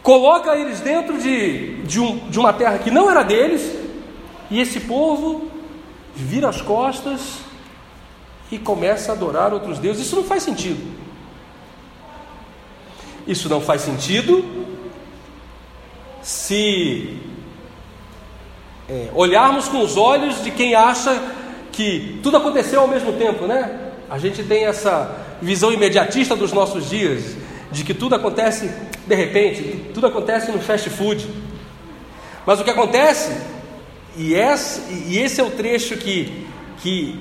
coloca 0.03 0.57
eles 0.57 0.81
dentro 0.81 1.19
de, 1.19 1.83
de, 1.83 2.01
um, 2.01 2.19
de 2.29 2.39
uma 2.39 2.53
terra 2.53 2.79
que 2.79 2.91
não 2.91 3.11
era 3.11 3.23
deles, 3.23 3.77
e 4.51 4.61
esse 4.61 4.81
povo 4.81 5.51
vira 6.15 6.49
as 6.49 6.61
costas 6.61 7.39
e 8.51 8.59
começa 8.59 9.13
a 9.13 9.15
adorar 9.15 9.53
outros 9.53 9.79
deuses. 9.79 10.07
Isso 10.07 10.17
não 10.17 10.25
faz 10.25 10.43
sentido. 10.43 11.04
Isso 13.27 13.49
não 13.49 13.61
faz 13.61 13.83
sentido 13.83 14.45
se 16.23 17.19
é, 18.89 19.09
olharmos 19.15 19.69
com 19.69 19.81
os 19.81 19.97
olhos 19.97 20.43
de 20.43 20.51
quem 20.51 20.75
acha 20.75 21.23
que 21.73 22.21
tudo 22.23 22.37
aconteceu 22.37 22.81
ao 22.81 22.89
mesmo 22.89 23.13
tempo, 23.15 23.47
né? 23.47 23.93
A 24.09 24.19
gente 24.19 24.43
tem 24.43 24.65
essa 24.65 25.17
visão 25.41 25.73
imediatista 25.73 26.37
dos 26.37 26.53
nossos 26.53 26.89
dias, 26.89 27.37
de 27.73 27.83
que 27.85 27.93
tudo 27.93 28.15
acontece 28.15 28.71
de 29.07 29.15
repente, 29.15 29.91
tudo 29.93 30.07
acontece 30.07 30.51
no 30.51 30.61
fast 30.61 30.89
food. 30.91 31.29
Mas 32.47 32.61
o 32.61 32.65
que 32.65 32.71
acontece, 32.71 33.37
e 34.17 34.35
esse, 34.35 34.81
e 35.09 35.19
esse 35.19 35.41
é 35.41 35.45
o 35.45 35.51
trecho 35.51 35.97
que, 35.97 36.47
que, 36.79 37.19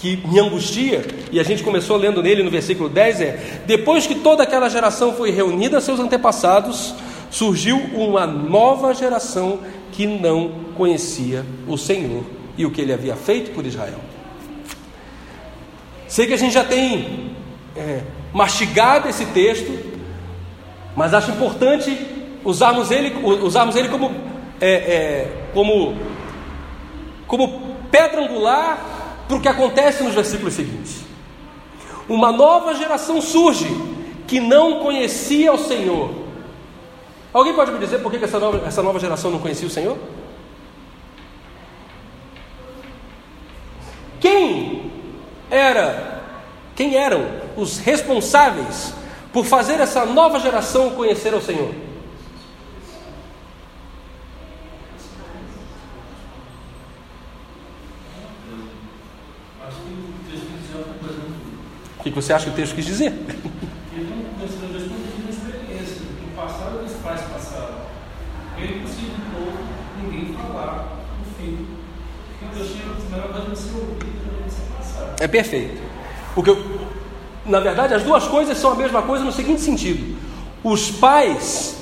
que 0.00 0.16
me 0.26 0.40
angustia, 0.40 1.04
e 1.30 1.38
a 1.38 1.42
gente 1.42 1.62
começou 1.62 1.96
lendo 1.98 2.22
nele 2.22 2.42
no 2.42 2.50
versículo 2.50 2.88
10, 2.88 3.20
é: 3.20 3.62
Depois 3.66 4.06
que 4.06 4.14
toda 4.14 4.42
aquela 4.42 4.68
geração 4.70 5.12
foi 5.12 5.30
reunida 5.30 5.80
seus 5.80 6.00
antepassados, 6.00 6.94
surgiu 7.30 7.76
uma 7.94 8.26
nova 8.26 8.94
geração 8.94 9.60
que 9.92 10.06
não 10.06 10.52
conhecia 10.74 11.44
o 11.68 11.76
Senhor 11.76 12.24
e 12.56 12.64
o 12.64 12.70
que 12.70 12.80
ele 12.80 12.94
havia 12.94 13.14
feito 13.14 13.50
por 13.50 13.66
Israel. 13.66 14.00
Sei 16.08 16.26
que 16.26 16.32
a 16.32 16.38
gente 16.38 16.54
já 16.54 16.64
tem 16.64 17.36
é, 17.76 18.00
mastigado 18.32 19.06
esse 19.06 19.26
texto, 19.26 19.70
mas 20.96 21.12
acho 21.12 21.30
importante 21.30 21.94
usarmos 22.42 22.90
ele, 22.90 23.14
usarmos 23.42 23.76
ele 23.76 23.88
como, 23.88 24.10
é, 24.60 24.70
é, 24.70 25.32
como, 25.52 25.94
como 27.26 27.76
pedra 27.90 28.24
angular 28.24 28.99
para 29.30 29.38
o 29.38 29.40
que 29.40 29.48
acontece 29.48 30.02
nos 30.02 30.12
versículos 30.12 30.54
seguintes. 30.54 31.02
Uma 32.08 32.32
nova 32.32 32.74
geração 32.74 33.22
surge 33.22 33.68
que 34.26 34.40
não 34.40 34.80
conhecia 34.80 35.52
o 35.52 35.58
Senhor. 35.58 36.10
Alguém 37.32 37.54
pode 37.54 37.70
me 37.70 37.78
dizer 37.78 38.00
por 38.00 38.10
que 38.10 38.24
essa 38.24 38.40
nova, 38.40 38.66
essa 38.66 38.82
nova 38.82 38.98
geração 38.98 39.30
não 39.30 39.38
conhecia 39.38 39.68
o 39.68 39.70
Senhor? 39.70 39.96
Quem 44.18 44.90
era, 45.48 46.22
quem 46.74 46.96
eram 46.96 47.24
os 47.56 47.78
responsáveis 47.78 48.92
por 49.32 49.44
fazer 49.44 49.74
essa 49.74 50.04
nova 50.04 50.40
geração 50.40 50.90
conhecer 50.90 51.32
o 51.34 51.40
Senhor? 51.40 51.72
O 51.72 51.90
que 62.10 62.16
você 62.16 62.32
acha 62.32 62.46
que 62.46 62.50
o 62.50 62.54
texto 62.54 62.74
quis 62.74 62.86
dizer? 62.86 63.12
É 75.20 75.28
perfeito. 75.28 75.80
Porque, 76.34 76.56
na 77.44 77.60
verdade, 77.60 77.92
as 77.92 78.02
duas 78.02 78.26
coisas 78.26 78.56
são 78.56 78.72
a 78.72 78.74
mesma 78.74 79.02
coisa 79.02 79.22
no 79.22 79.30
seguinte 79.30 79.60
sentido: 79.60 80.16
os 80.64 80.90
pais 80.90 81.76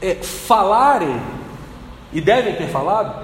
é, 0.00 0.14
falarem, 0.14 1.20
e 2.12 2.20
devem 2.20 2.54
ter 2.54 2.68
falado, 2.68 3.22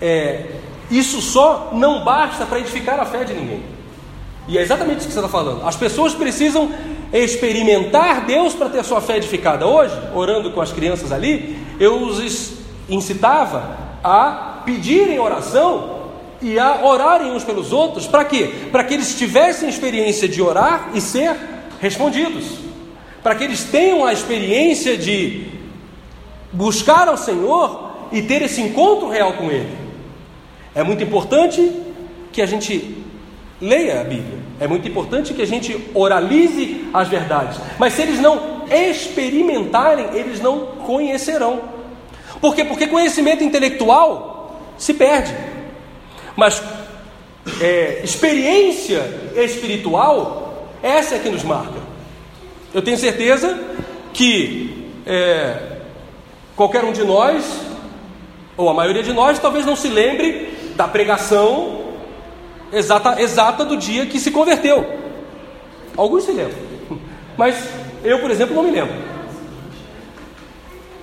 é, 0.00 0.50
isso 0.90 1.22
só 1.22 1.70
não 1.72 2.04
basta 2.04 2.44
para 2.44 2.58
edificar 2.58 3.00
a 3.00 3.06
fé 3.06 3.24
de 3.24 3.32
ninguém. 3.32 3.71
E 4.48 4.58
é 4.58 4.62
exatamente 4.62 4.98
isso 4.98 5.08
que 5.08 5.14
você 5.14 5.20
está 5.20 5.30
falando. 5.30 5.66
As 5.66 5.76
pessoas 5.76 6.14
precisam 6.14 6.70
experimentar 7.12 8.24
Deus 8.24 8.54
para 8.54 8.68
ter 8.68 8.82
sua 8.84 9.00
fé 9.00 9.16
edificada. 9.18 9.66
Hoje, 9.66 9.94
orando 10.14 10.50
com 10.50 10.60
as 10.60 10.72
crianças 10.72 11.12
ali, 11.12 11.58
eu 11.78 11.96
os 12.02 12.52
incitava 12.88 13.78
a 14.02 14.62
pedirem 14.64 15.18
oração 15.18 16.02
e 16.40 16.58
a 16.58 16.84
orarem 16.84 17.30
uns 17.32 17.44
pelos 17.44 17.72
outros, 17.72 18.06
para 18.06 18.24
quê? 18.24 18.50
Para 18.72 18.82
que 18.82 18.94
eles 18.94 19.16
tivessem 19.16 19.68
experiência 19.68 20.28
de 20.28 20.42
orar 20.42 20.90
e 20.92 21.00
ser 21.00 21.36
respondidos, 21.80 22.58
para 23.22 23.34
que 23.36 23.44
eles 23.44 23.64
tenham 23.64 24.04
a 24.04 24.12
experiência 24.12 24.96
de 24.96 25.46
buscar 26.52 27.06
ao 27.06 27.16
Senhor 27.16 27.92
e 28.10 28.22
ter 28.22 28.42
esse 28.42 28.60
encontro 28.60 29.08
real 29.08 29.34
com 29.34 29.50
Ele. 29.50 29.70
É 30.74 30.82
muito 30.82 31.02
importante 31.02 31.72
que 32.32 32.42
a 32.42 32.46
gente 32.46 33.01
leia 33.62 34.02
a 34.02 34.04
Bíblia, 34.04 34.38
é 34.60 34.66
muito 34.66 34.86
importante 34.86 35.32
que 35.32 35.40
a 35.40 35.46
gente 35.46 35.78
oralize 35.94 36.84
as 36.92 37.08
verdades, 37.08 37.58
mas 37.78 37.94
se 37.94 38.02
eles 38.02 38.20
não 38.20 38.66
experimentarem, 38.70 40.06
eles 40.14 40.40
não 40.40 40.66
conhecerão. 40.84 41.60
Por 42.40 42.54
quê? 42.54 42.64
Porque 42.64 42.86
conhecimento 42.86 43.42
intelectual 43.42 44.60
se 44.76 44.92
perde. 44.92 45.34
Mas 46.36 46.62
é, 47.60 48.00
experiência 48.02 49.02
espiritual, 49.36 50.68
essa 50.82 51.14
é 51.14 51.18
que 51.18 51.28
nos 51.28 51.44
marca. 51.44 51.80
Eu 52.74 52.82
tenho 52.82 52.98
certeza 52.98 53.58
que 54.12 54.90
é, 55.06 55.72
Qualquer 56.62 56.84
um 56.84 56.92
de 56.92 57.02
nós, 57.02 57.44
ou 58.56 58.68
a 58.68 58.74
maioria 58.74 59.02
de 59.02 59.12
nós, 59.12 59.38
talvez 59.38 59.64
não 59.64 59.74
se 59.74 59.88
lembre 59.88 60.52
da 60.76 60.86
pregação 60.86 61.81
exata, 62.72 63.20
exata 63.20 63.64
do 63.64 63.76
dia 63.76 64.06
que 64.06 64.18
se 64.18 64.30
converteu. 64.30 64.84
Alguns 65.96 66.24
se 66.24 66.32
lembram, 66.32 66.58
mas 67.36 67.68
eu, 68.02 68.18
por 68.20 68.30
exemplo, 68.30 68.54
não 68.54 68.62
me 68.62 68.70
lembro. 68.70 68.94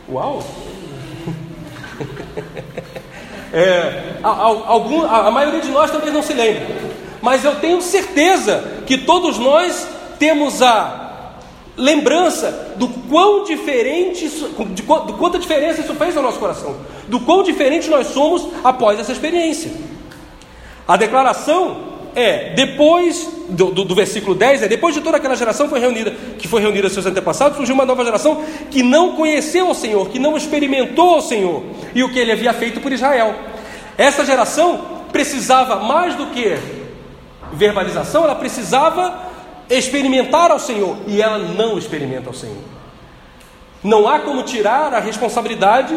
Uau! 0.09 0.43
É, 3.51 4.19
algum, 4.21 5.03
a 5.03 5.31
maioria 5.31 5.59
de 5.59 5.71
nós 5.71 5.89
talvez 5.89 6.13
não 6.13 6.21
se 6.21 6.33
lembre, 6.33 6.67
mas 7.19 7.43
eu 7.43 7.55
tenho 7.55 7.81
certeza 7.81 8.63
que 8.85 8.95
todos 8.95 9.39
nós 9.39 9.87
temos 10.19 10.61
a 10.61 11.09
lembrança 11.75 12.75
do 12.75 12.87
quão 12.87 13.43
diferente, 13.45 14.27
do 14.27 15.13
quanta 15.13 15.39
diferença 15.39 15.81
isso 15.81 15.95
fez 15.95 16.13
no 16.13 16.21
nosso 16.21 16.37
coração, 16.37 16.75
do 17.07 17.19
quão 17.21 17.41
diferente 17.41 17.89
nós 17.89 18.07
somos 18.07 18.47
após 18.63 18.99
essa 18.99 19.11
experiência. 19.11 19.71
A 20.89 20.97
declaração 20.97 21.77
é, 22.15 22.49
depois 22.55 23.29
do, 23.47 23.69
do, 23.69 23.85
do, 23.85 23.93
versículo 23.93 24.33
10, 24.33 24.63
é 24.63 24.67
depois 24.67 24.95
de 24.95 25.01
toda 25.01 25.17
aquela 25.17 25.35
geração 25.35 25.69
foi 25.69 25.79
reunida, 25.79 26.09
que 26.39 26.47
foi 26.47 26.63
reunida 26.63 26.89
seus 26.89 27.05
antepassados, 27.05 27.57
surgiu 27.57 27.75
uma 27.75 27.85
nova 27.85 28.03
geração 28.03 28.43
que 28.71 28.81
não 28.81 29.15
conheceu 29.15 29.69
o 29.69 29.75
Senhor, 29.75 30.09
que 30.09 30.17
não 30.17 30.35
experimentou 30.35 31.19
o 31.19 31.21
Senhor 31.21 31.61
e 31.93 32.03
o 32.03 32.11
que 32.11 32.17
ele 32.17 32.31
havia 32.31 32.51
feito 32.53 32.79
por 32.79 32.91
Israel. 32.91 33.35
Essa 33.99 34.25
geração 34.25 35.03
precisava 35.11 35.75
mais 35.75 36.15
do 36.15 36.25
que 36.31 36.57
verbalização, 37.53 38.23
ela 38.23 38.33
precisava 38.33 39.29
experimentar 39.69 40.49
ao 40.49 40.57
Senhor 40.57 40.97
e 41.05 41.21
ela 41.21 41.37
não 41.37 41.77
experimenta 41.77 42.29
ao 42.29 42.33
Senhor. 42.33 42.63
Não 43.83 44.07
há 44.07 44.21
como 44.21 44.41
tirar 44.41 44.91
a 44.95 44.99
responsabilidade 44.99 45.95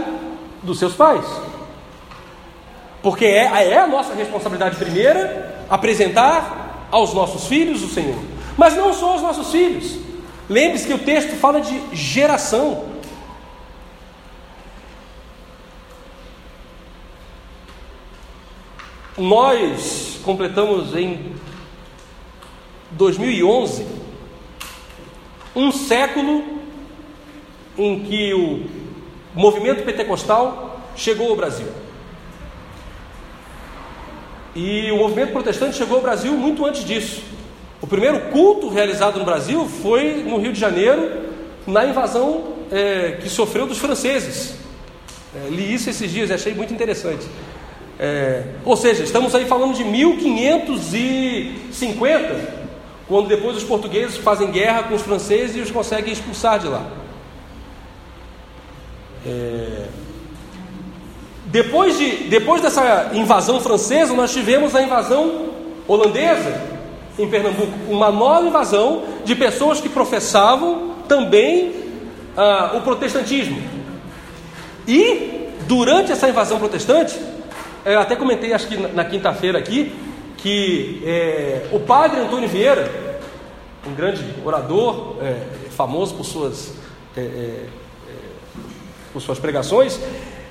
dos 0.63 0.79
seus 0.79 0.93
pais. 0.93 1.25
Porque 3.03 3.25
é, 3.25 3.71
é 3.71 3.79
a 3.79 3.87
nossa 3.87 4.15
responsabilidade 4.15 4.77
primeira 4.77 5.65
apresentar 5.69 6.87
aos 6.91 7.13
nossos 7.13 7.47
filhos 7.47 7.83
o 7.83 7.89
Senhor. 7.89 8.19
Mas 8.57 8.77
não 8.77 8.93
só 8.93 9.13
aos 9.13 9.23
nossos 9.23 9.51
filhos. 9.51 9.99
Lembre-se 10.49 10.87
que 10.87 10.93
o 10.93 10.99
texto 10.99 11.35
fala 11.37 11.61
de 11.61 11.81
geração. 11.97 12.85
Nós 19.17 20.21
completamos 20.23 20.95
em 20.95 21.35
2011 22.93 23.87
um 25.55 25.71
século 25.73 26.45
em 27.77 28.01
que 28.01 28.33
o 28.35 28.67
movimento 29.35 29.85
pentecostal 29.85 30.81
chegou 30.95 31.31
ao 31.31 31.37
Brasil. 31.37 31.82
E 34.55 34.93
o 34.93 34.99
movimento 34.99 35.33
protestante 35.33 35.77
chegou 35.77 35.97
ao 35.97 36.03
Brasil 36.03 36.35
muito 36.35 36.67
antes 36.67 36.85
disso. 36.85 37.23
O 37.81 37.87
primeiro 37.87 38.21
culto 38.31 38.69
realizado 38.69 39.19
no 39.19 39.25
Brasil 39.25 39.67
foi 39.67 40.23
no 40.23 40.37
Rio 40.39 40.53
de 40.53 40.61
Janeiro, 40.61 41.23
na 41.67 41.87
invasão 41.87 42.53
é, 42.71 43.17
que 43.21 43.29
sofreu 43.29 43.67
dos 43.67 43.79
franceses. 43.79 44.55
É, 45.35 45.49
li 45.49 45.75
isso 45.75 45.89
esses 45.89 46.11
dias 46.11 46.29
e 46.31 46.35
achei 46.35 46.53
muito 46.55 46.73
interessante. 46.73 47.27
É, 47.99 48.45
ou 48.65 48.77
seja, 48.77 49.03
estamos 49.03 49.35
aí 49.35 49.45
falando 49.47 49.75
de 49.75 49.83
1550, 49.85 52.63
quando 53.09 53.29
depois 53.29 53.57
os 53.57 53.65
portugueses 53.65 54.19
fazem 54.19 54.51
guerra 54.51 54.83
com 54.85 54.95
os 54.95 55.03
franceses 55.03 55.57
e 55.57 55.61
os 55.61 55.71
conseguem 55.71 56.13
expulsar 56.13 56.59
de 56.59 56.69
lá. 56.69 56.87
É, 59.25 59.87
depois, 61.53 61.99
de, 61.99 62.29
depois 62.31 62.63
dessa 62.63 63.11
invasão 63.13 63.61
francesa, 63.61 64.15
nós 64.15 64.33
tivemos 64.33 64.75
a 64.75 64.83
invasão 64.83 65.51
holandesa 65.87 66.59
em 67.19 67.29
Pernambuco, 67.29 67.73
uma 67.91 68.11
nova 68.11 68.47
invasão 68.47 69.03
de 69.23 69.35
pessoas 69.35 69.79
que 69.79 69.91
professavam 69.91 70.95
também 71.07 71.75
ah, 72.35 72.73
o 72.75 72.81
protestantismo. 72.81 73.63
E 74.89 75.51
durante 75.69 76.11
essa 76.11 76.27
invasão 76.27 76.59
protestante, 76.59 77.21
eu 77.85 78.01
até 78.01 78.17
comentei, 78.17 78.55
acho 78.55 78.67
que 78.67 78.77
na, 78.79 79.05
quinta-feira 79.05 79.59
aqui, 79.59 79.95
que 80.39 81.03
é, 81.05 81.67
o 81.71 81.81
padre 81.81 82.19
Antônio 82.19 82.49
Vieira, 82.49 82.91
um 83.87 83.95
grande 83.95 84.25
orador, 84.43 85.17
é, 85.21 85.69
famoso 85.69 86.15
por 86.15 86.25
suas, 86.25 86.73
é, 87.15 87.67
por 89.13 89.21
suas 89.21 89.39
pregações, 89.39 90.01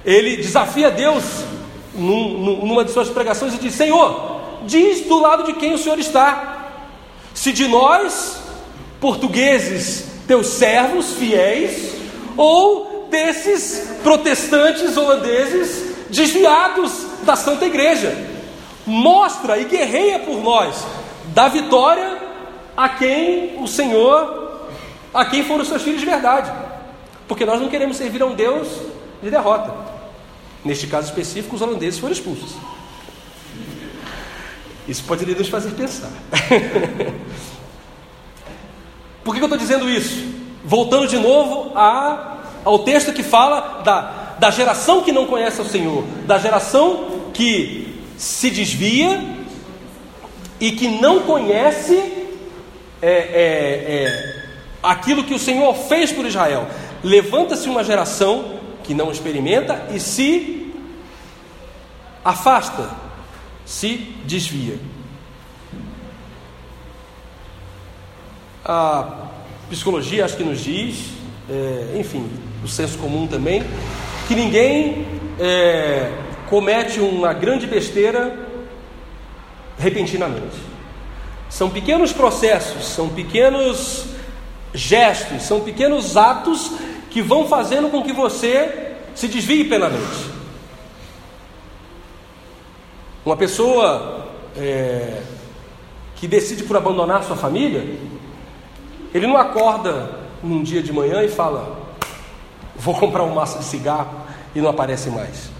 ele 0.05 0.37
desafia 0.37 0.89
Deus 0.89 1.23
num, 1.93 2.57
numa 2.65 2.83
de 2.83 2.91
suas 2.91 3.09
pregações 3.09 3.53
e 3.53 3.57
diz: 3.57 3.75
Senhor, 3.75 4.41
diz 4.65 5.01
do 5.01 5.19
lado 5.19 5.43
de 5.43 5.53
quem 5.53 5.73
o 5.73 5.77
Senhor 5.77 5.99
está. 5.99 6.57
Se 7.33 7.51
de 7.51 7.67
nós, 7.67 8.41
portugueses, 8.99 10.07
teus 10.27 10.47
servos 10.47 11.13
fiéis, 11.13 11.93
ou 12.35 13.07
desses 13.09 13.97
protestantes 14.03 14.95
holandeses 14.95 15.91
desviados 16.09 16.91
da 17.23 17.35
Santa 17.35 17.65
Igreja. 17.65 18.29
Mostra 18.85 19.59
e 19.59 19.65
guerreia 19.65 20.19
por 20.19 20.41
nós, 20.41 20.85
dá 21.27 21.47
vitória 21.47 22.17
a 22.75 22.89
quem 22.89 23.61
o 23.61 23.67
Senhor, 23.67 24.69
a 25.13 25.25
quem 25.25 25.43
foram 25.43 25.61
os 25.61 25.67
seus 25.67 25.81
filhos 25.83 25.99
de 25.99 26.05
verdade. 26.05 26.51
Porque 27.27 27.45
nós 27.45 27.61
não 27.61 27.69
queremos 27.69 27.97
servir 27.97 28.21
a 28.21 28.25
um 28.25 28.33
Deus 28.33 28.67
de 29.21 29.29
derrota. 29.29 29.90
Neste 30.63 30.87
caso 30.87 31.07
específico, 31.07 31.55
os 31.55 31.61
holandeses 31.61 31.99
foram 31.99 32.13
expulsos. 32.13 32.55
Isso 34.87 35.03
poderia 35.03 35.35
nos 35.35 35.47
fazer 35.47 35.71
pensar. 35.71 36.11
Por 39.23 39.35
que 39.35 39.41
eu 39.41 39.45
estou 39.45 39.57
dizendo 39.57 39.89
isso? 39.89 40.25
Voltando 40.63 41.07
de 41.07 41.17
novo 41.17 41.71
a, 41.75 42.37
ao 42.63 42.79
texto 42.79 43.13
que 43.13 43.23
fala 43.23 43.81
da, 43.83 44.35
da 44.39 44.51
geração 44.51 45.01
que 45.03 45.11
não 45.11 45.25
conhece 45.27 45.61
o 45.61 45.65
Senhor, 45.65 46.03
da 46.25 46.37
geração 46.37 47.21
que 47.33 47.95
se 48.17 48.49
desvia 48.49 49.19
e 50.59 50.71
que 50.71 50.87
não 50.87 51.21
conhece 51.21 51.95
é, 53.01 53.09
é, 53.09 54.03
é, 54.03 54.43
aquilo 54.83 55.23
que 55.23 55.33
o 55.33 55.39
Senhor 55.39 55.73
fez 55.73 56.11
por 56.11 56.25
Israel. 56.25 56.67
Levanta-se 57.03 57.67
uma 57.67 57.83
geração 57.83 58.60
que 58.83 58.93
não 58.93 59.11
experimenta 59.11 59.87
e 59.93 59.99
se 59.99 60.73
afasta, 62.23 62.89
se 63.65 63.97
desvia. 64.25 64.77
A 68.63 69.27
psicologia 69.69 70.25
acho 70.25 70.37
que 70.37 70.43
nos 70.43 70.61
diz, 70.61 71.09
é, 71.49 71.97
enfim, 71.99 72.29
o 72.63 72.67
senso 72.67 72.97
comum 72.99 73.25
também, 73.27 73.63
que 74.27 74.35
ninguém 74.35 75.05
é, 75.39 76.11
comete 76.49 76.99
uma 76.99 77.33
grande 77.33 77.65
besteira 77.65 78.37
repentinamente. 79.79 80.57
São 81.49 81.69
pequenos 81.69 82.13
processos, 82.13 82.85
são 82.85 83.09
pequenos 83.09 84.05
gestos, 84.73 85.43
são 85.43 85.61
pequenos 85.61 86.15
atos 86.15 86.71
que 87.11 87.21
vão 87.21 87.47
fazendo 87.47 87.89
com 87.89 88.01
que 88.01 88.13
você 88.13 88.95
se 89.13 89.27
desvie 89.27 89.65
plenamente. 89.65 90.31
Uma 93.23 93.37
pessoa 93.37 94.29
é, 94.57 95.21
que 96.15 96.27
decide 96.27 96.63
por 96.63 96.75
abandonar 96.77 97.23
sua 97.23 97.35
família, 97.35 97.85
ele 99.13 99.27
não 99.27 99.37
acorda 99.37 100.09
num 100.41 100.63
dia 100.63 100.81
de 100.81 100.91
manhã 100.91 101.21
e 101.21 101.27
fala: 101.27 101.77
Vou 102.75 102.95
comprar 102.95 103.23
um 103.23 103.33
maço 103.33 103.59
de 103.59 103.65
cigarro 103.65 104.21
e 104.55 104.61
não 104.61 104.69
aparece 104.69 105.09
mais. 105.09 105.51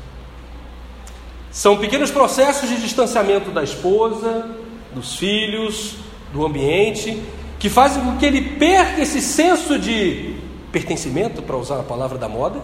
São 1.51 1.77
pequenos 1.77 2.09
processos 2.09 2.69
de 2.69 2.81
distanciamento 2.81 3.51
da 3.51 3.61
esposa, 3.61 4.55
dos 4.95 5.17
filhos, 5.17 5.97
do 6.31 6.45
ambiente, 6.45 7.21
que 7.59 7.69
fazem 7.69 8.01
com 8.03 8.17
que 8.17 8.25
ele 8.25 8.41
perca 8.41 9.01
esse 9.01 9.21
senso 9.21 9.77
de 9.77 10.50
pertencimento, 10.71 11.41
para 11.41 11.57
usar 11.57 11.79
a 11.79 11.83
palavra 11.83 12.17
da 12.17 12.29
moda, 12.29 12.61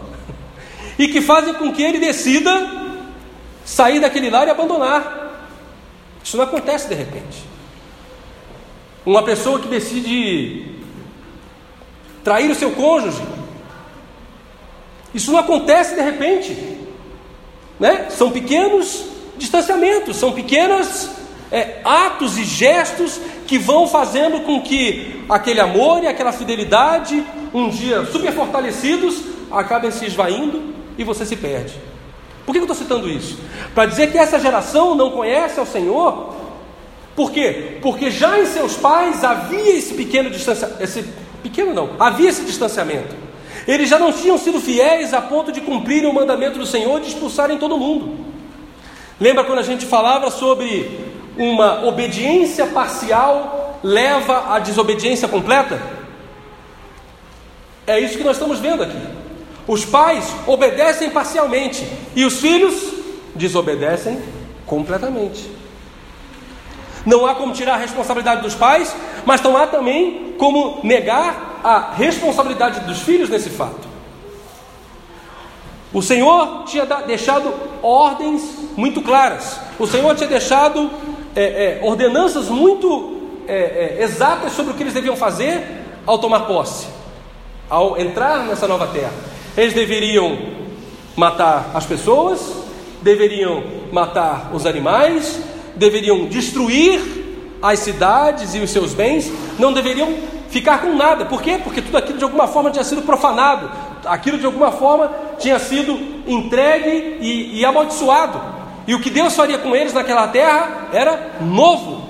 e 0.98 1.08
que 1.08 1.22
fazem 1.22 1.54
com 1.54 1.72
que 1.72 1.84
ele 1.84 2.00
decida 2.00 2.88
sair 3.66 4.00
daquele 4.00 4.30
lar 4.30 4.48
e 4.48 4.52
abandonar. 4.52 5.50
Isso 6.24 6.38
não 6.38 6.46
acontece 6.46 6.88
de 6.88 6.96
repente. 6.96 7.46
Uma 9.06 9.24
pessoa 9.24 9.60
que 9.60 9.68
decide 9.68 10.76
trair 12.24 12.50
o 12.52 12.56
seu 12.56 12.72
cônjuge, 12.72 13.22
isso 15.14 15.32
não 15.32 15.40
acontece 15.40 15.96
de 15.96 16.02
repente. 16.02 16.78
Né? 17.80 18.08
São 18.10 18.32
pequenos 18.32 19.06
distanciamentos, 19.38 20.18
são 20.18 20.32
pequenos 20.32 21.10
é, 21.52 21.80
atos 21.84 22.38
e 22.38 22.44
gestos 22.44 23.20
que 23.46 23.58
vão 23.58 23.88
fazendo 23.88 24.42
com 24.42 24.62
que 24.62 25.24
aquele 25.30 25.60
amor 25.60 26.04
e 26.04 26.08
aquela 26.08 26.32
fidelidade, 26.32 27.24
um 27.60 27.70
dia 27.70 28.06
super 28.06 28.32
fortalecidos, 28.34 29.22
acabem 29.52 29.92
se 29.92 30.06
esvaindo 30.06 30.74
e 30.98 31.04
você 31.04 31.26
se 31.26 31.36
perde. 31.36 31.74
Por 32.46 32.52
que 32.54 32.60
eu 32.60 32.64
estou 32.64 32.76
citando 32.76 33.10
isso? 33.10 33.38
Para 33.76 33.86
dizer 33.86 34.12
que 34.12 34.18
essa 34.18 34.40
geração 34.40 34.96
não 34.96 35.12
conhece 35.12 35.60
ao 35.60 35.66
Senhor. 35.66 36.34
Por 37.16 37.32
quê? 37.32 37.78
Porque 37.82 38.10
já 38.10 38.40
em 38.40 38.46
seus 38.46 38.76
pais 38.78 39.24
havia 39.24 39.76
esse 39.76 39.94
pequeno 39.94 40.30
distanciamento. 40.30 40.84
Esse 40.84 41.04
pequeno 41.44 41.74
não, 41.74 41.90
havia 42.00 42.30
esse 42.30 42.44
distanciamento. 42.44 43.16
Eles 43.68 43.90
já 43.90 44.00
não 44.00 44.14
tinham 44.14 44.38
sido 44.38 44.62
fiéis 44.62 45.14
a 45.14 45.22
ponto 45.22 45.52
de 45.52 45.60
cumprirem 45.60 46.10
o 46.10 46.14
mandamento 46.14 46.58
do 46.58 46.66
Senhor 46.66 47.02
de 47.02 47.08
expulsarem 47.08 47.58
todo 47.58 47.78
mundo. 47.78 48.16
Lembra 49.20 49.44
quando 49.44 49.60
a 49.60 49.64
gente 49.64 49.86
falava 49.86 50.32
sobre 50.32 50.90
uma 51.38 51.86
obediência 51.86 52.68
parcial 52.68 53.80
leva 53.84 54.54
à 54.54 54.60
desobediência 54.60 55.28
completa? 55.28 55.97
É 57.88 58.00
isso 58.00 58.18
que 58.18 58.24
nós 58.24 58.36
estamos 58.36 58.60
vendo 58.60 58.84
aqui. 58.84 59.02
Os 59.66 59.86
pais 59.86 60.26
obedecem 60.46 61.10
parcialmente 61.10 61.88
e 62.16 62.26
os 62.26 62.40
filhos 62.40 62.76
desobedecem 63.34 64.22
completamente. 64.66 65.50
Não 67.06 67.26
há 67.26 67.34
como 67.34 67.54
tirar 67.54 67.76
a 67.76 67.78
responsabilidade 67.78 68.42
dos 68.42 68.54
pais, 68.54 68.94
mas 69.26 69.42
não 69.42 69.56
há 69.56 69.66
também 69.66 70.36
como 70.38 70.82
negar 70.84 71.62
a 71.64 71.94
responsabilidade 71.94 72.82
dos 72.82 73.02
filhos 73.02 73.30
nesse 73.30 73.50
fato. 73.50 73.88
O 75.94 76.02
Senhor 76.02 76.66
tinha 76.66 76.86
deixado 76.86 77.54
ordens 77.82 78.44
muito 78.76 79.02
claras, 79.02 79.60
o 79.80 79.88
Senhor 79.88 80.14
tinha 80.16 80.28
deixado 80.28 80.92
é, 81.36 81.80
é, 81.80 81.80
ordenanças 81.82 82.50
muito 82.50 83.22
é, 83.48 83.96
é, 84.00 84.04
exatas 84.04 84.52
sobre 84.52 84.74
o 84.74 84.76
que 84.76 84.84
eles 84.84 84.94
deviam 84.94 85.16
fazer 85.16 85.64
ao 86.06 86.20
tomar 86.20 86.42
posse, 86.42 86.88
ao 87.70 88.00
entrar 88.00 88.46
nessa 88.46 88.68
nova 88.68 88.88
terra. 88.88 89.14
Eles 89.56 89.74
deveriam 89.74 90.38
matar 91.16 91.72
as 91.74 91.86
pessoas, 91.86 92.40
deveriam 93.02 93.64
matar 93.92 94.52
os 94.54 94.66
animais, 94.66 95.42
deveriam 95.76 96.26
destruir 96.26 97.02
as 97.62 97.80
cidades 97.80 98.54
e 98.54 98.60
os 98.60 98.70
seus 98.70 98.94
bens, 98.94 99.32
não 99.58 99.74
deveriam 99.74 100.14
ficar 100.50 100.82
com 100.82 100.96
nada. 100.96 101.26
Por 101.26 101.42
quê? 101.42 101.60
Porque 101.64 101.82
tudo 101.82 101.98
aquilo 101.98 102.18
de 102.18 102.24
alguma 102.24 102.48
forma 102.48 102.72
tinha 102.72 102.84
sido 102.84 103.02
profanado, 103.02 103.70
aquilo 104.06 104.38
de 104.38 104.46
alguma 104.46 104.72
forma 104.72 105.12
tinha 105.40 105.60
sido 105.60 106.00
entregue 106.28 107.18
e, 107.20 107.60
e 107.60 107.66
amaldiçoado. 107.66 108.40
E 108.88 108.96
o 108.96 109.02
que 109.02 109.10
Deus 109.10 109.36
faria 109.36 109.58
com 109.58 109.76
eles 109.76 109.94
naquela 109.94 110.28
terra 110.28 110.88
era 110.94 111.38
novo. 111.42 112.08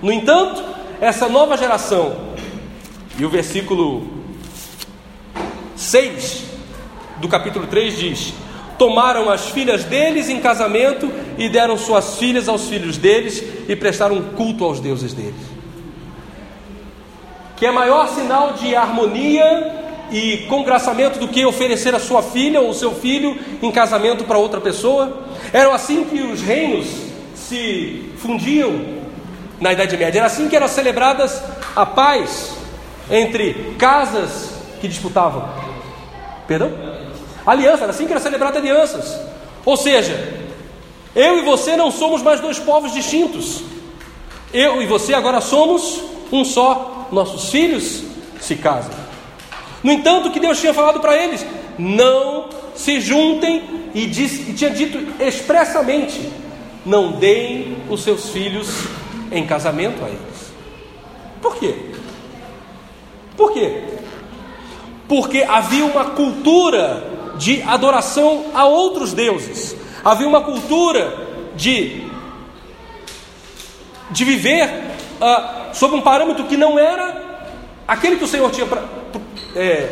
No 0.00 0.10
entanto, 0.10 0.62
essa 1.00 1.28
nova 1.28 1.56
geração, 1.56 2.16
e 3.18 3.24
o 3.24 3.28
versículo 3.28 4.17
6 5.78 6.42
do 7.18 7.28
capítulo 7.28 7.68
3 7.68 7.96
diz: 7.96 8.34
Tomaram 8.76 9.30
as 9.30 9.48
filhas 9.50 9.84
deles 9.84 10.28
em 10.28 10.40
casamento 10.40 11.10
e 11.38 11.48
deram 11.48 11.78
suas 11.78 12.18
filhas 12.18 12.48
aos 12.48 12.68
filhos 12.68 12.98
deles 12.98 13.42
e 13.68 13.76
prestaram 13.76 14.20
culto 14.36 14.64
aos 14.64 14.80
deuses 14.80 15.14
deles. 15.14 15.40
Que 17.56 17.66
é 17.66 17.70
maior 17.70 18.08
sinal 18.08 18.54
de 18.54 18.74
harmonia 18.74 19.74
e 20.10 20.38
congraçamento 20.48 21.18
do 21.18 21.28
que 21.28 21.44
oferecer 21.44 21.94
a 21.94 22.00
sua 22.00 22.22
filha 22.22 22.60
ou 22.60 22.74
seu 22.74 22.92
filho 22.92 23.38
em 23.62 23.70
casamento 23.70 24.24
para 24.24 24.38
outra 24.38 24.60
pessoa? 24.60 25.26
Era 25.52 25.72
assim 25.72 26.04
que 26.04 26.20
os 26.20 26.42
reinos 26.42 26.88
se 27.36 28.12
fundiam 28.18 28.98
na 29.60 29.72
Idade 29.72 29.96
Média. 29.96 30.18
Era 30.18 30.26
assim 30.26 30.48
que 30.48 30.56
eram 30.56 30.68
celebradas 30.68 31.40
a 31.76 31.86
paz 31.86 32.52
entre 33.10 33.74
casas 33.78 34.58
que 34.80 34.88
disputavam. 34.88 35.67
Perdão? 36.48 36.72
Aliança, 37.46 37.84
era 37.84 37.92
assim 37.92 38.06
que 38.06 38.12
era 38.12 38.20
celebrada 38.20 38.58
alianças. 38.58 39.16
Ou 39.64 39.76
seja, 39.76 40.48
eu 41.14 41.38
e 41.38 41.42
você 41.42 41.76
não 41.76 41.90
somos 41.90 42.22
mais 42.22 42.40
dois 42.40 42.58
povos 42.58 42.92
distintos. 42.92 43.62
Eu 44.52 44.82
e 44.82 44.86
você 44.86 45.12
agora 45.12 45.40
somos 45.40 46.02
um 46.32 46.44
só. 46.44 47.06
Nossos 47.12 47.50
filhos 47.50 48.02
se 48.40 48.56
casam. 48.56 48.92
No 49.82 49.92
entanto, 49.92 50.28
o 50.28 50.32
que 50.32 50.40
Deus 50.40 50.58
tinha 50.58 50.74
falado 50.74 51.00
para 51.00 51.16
eles? 51.16 51.44
Não 51.78 52.48
se 52.74 53.00
juntem 53.00 53.90
e, 53.94 54.06
disse, 54.06 54.50
e 54.50 54.54
tinha 54.54 54.70
dito 54.70 54.98
expressamente: 55.22 56.30
não 56.84 57.12
deem 57.12 57.76
os 57.88 58.02
seus 58.02 58.30
filhos 58.30 58.68
em 59.30 59.46
casamento 59.46 60.02
a 60.04 60.08
eles. 60.08 60.52
Por 61.40 61.56
quê? 61.56 61.74
Por 63.36 63.52
quê? 63.52 63.97
Porque 65.08 65.42
havia 65.42 65.86
uma 65.86 66.10
cultura 66.10 67.02
de 67.38 67.62
adoração 67.62 68.46
a 68.54 68.66
outros 68.66 69.12
deuses. 69.14 69.74
Havia 70.04 70.28
uma 70.28 70.42
cultura 70.42 71.16
de, 71.56 72.06
de 74.10 74.24
viver 74.24 74.68
uh, 75.20 75.74
sob 75.74 75.94
um 75.94 76.00
parâmetro 76.00 76.44
que 76.44 76.56
não 76.56 76.78
era 76.78 77.48
aquele 77.86 78.16
que 78.16 78.24
o 78.24 78.28
Senhor 78.28 78.50
tinha 78.50 78.66
pra, 78.66 78.84
é, 79.56 79.88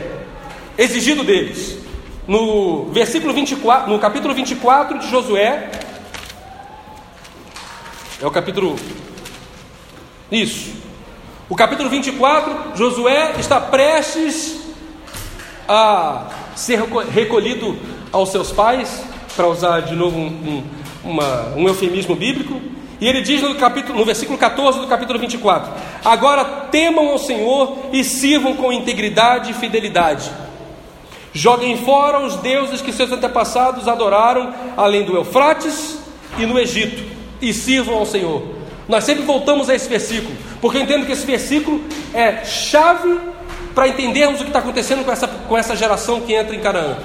exigido 0.76 1.24
deles. 1.24 1.78
No 2.26 2.86
versículo 2.86 3.32
24, 3.32 3.90
no 3.90 3.98
capítulo 3.98 4.34
24 4.34 4.98
de 4.98 5.08
Josué, 5.08 5.70
é 8.20 8.26
o 8.26 8.30
capítulo. 8.30 8.76
Isso. 10.30 10.74
O 11.48 11.54
capítulo 11.54 11.88
24, 11.88 12.76
Josué 12.76 13.34
está 13.38 13.60
prestes 13.60 14.65
a 15.68 16.26
ser 16.54 16.80
recolhido 17.12 17.76
aos 18.12 18.30
seus 18.30 18.52
pais, 18.52 19.02
para 19.34 19.46
usar 19.46 19.80
de 19.80 19.94
novo 19.94 20.16
um, 20.16 20.26
um, 20.26 20.64
uma, 21.04 21.54
um 21.56 21.68
eufemismo 21.68 22.14
bíblico. 22.14 22.60
E 22.98 23.06
ele 23.06 23.20
diz 23.20 23.42
no, 23.42 23.54
capítulo, 23.56 23.98
no 23.98 24.04
versículo 24.04 24.38
14 24.38 24.80
do 24.80 24.86
capítulo 24.86 25.18
24: 25.18 25.70
Agora 26.04 26.44
temam 26.44 27.08
ao 27.08 27.18
Senhor 27.18 27.76
e 27.92 28.02
sirvam 28.02 28.54
com 28.56 28.72
integridade 28.72 29.50
e 29.50 29.54
fidelidade. 29.54 30.30
Joguem 31.32 31.76
fora 31.76 32.20
os 32.20 32.36
deuses 32.36 32.80
que 32.80 32.92
seus 32.92 33.12
antepassados 33.12 33.86
adoraram, 33.86 34.54
além 34.74 35.04
do 35.04 35.14
Eufrates 35.14 35.98
e 36.38 36.46
no 36.46 36.58
Egito, 36.58 37.04
e 37.42 37.52
sirvam 37.52 37.96
ao 37.96 38.06
Senhor. 38.06 38.42
Nós 38.88 39.04
sempre 39.04 39.24
voltamos 39.24 39.68
a 39.68 39.74
esse 39.74 39.88
versículo, 39.88 40.34
porque 40.62 40.78
eu 40.78 40.82
entendo 40.82 41.04
que 41.04 41.12
esse 41.12 41.26
versículo 41.26 41.82
é 42.14 42.42
chave 42.44 43.18
para 43.76 43.88
entendermos 43.88 44.40
o 44.40 44.42
que 44.42 44.48
está 44.48 44.60
acontecendo 44.60 45.04
com 45.04 45.12
essa, 45.12 45.28
com 45.28 45.58
essa 45.58 45.76
geração 45.76 46.22
que 46.22 46.32
entra 46.32 46.56
em 46.56 46.60
Canaã. 46.60 46.96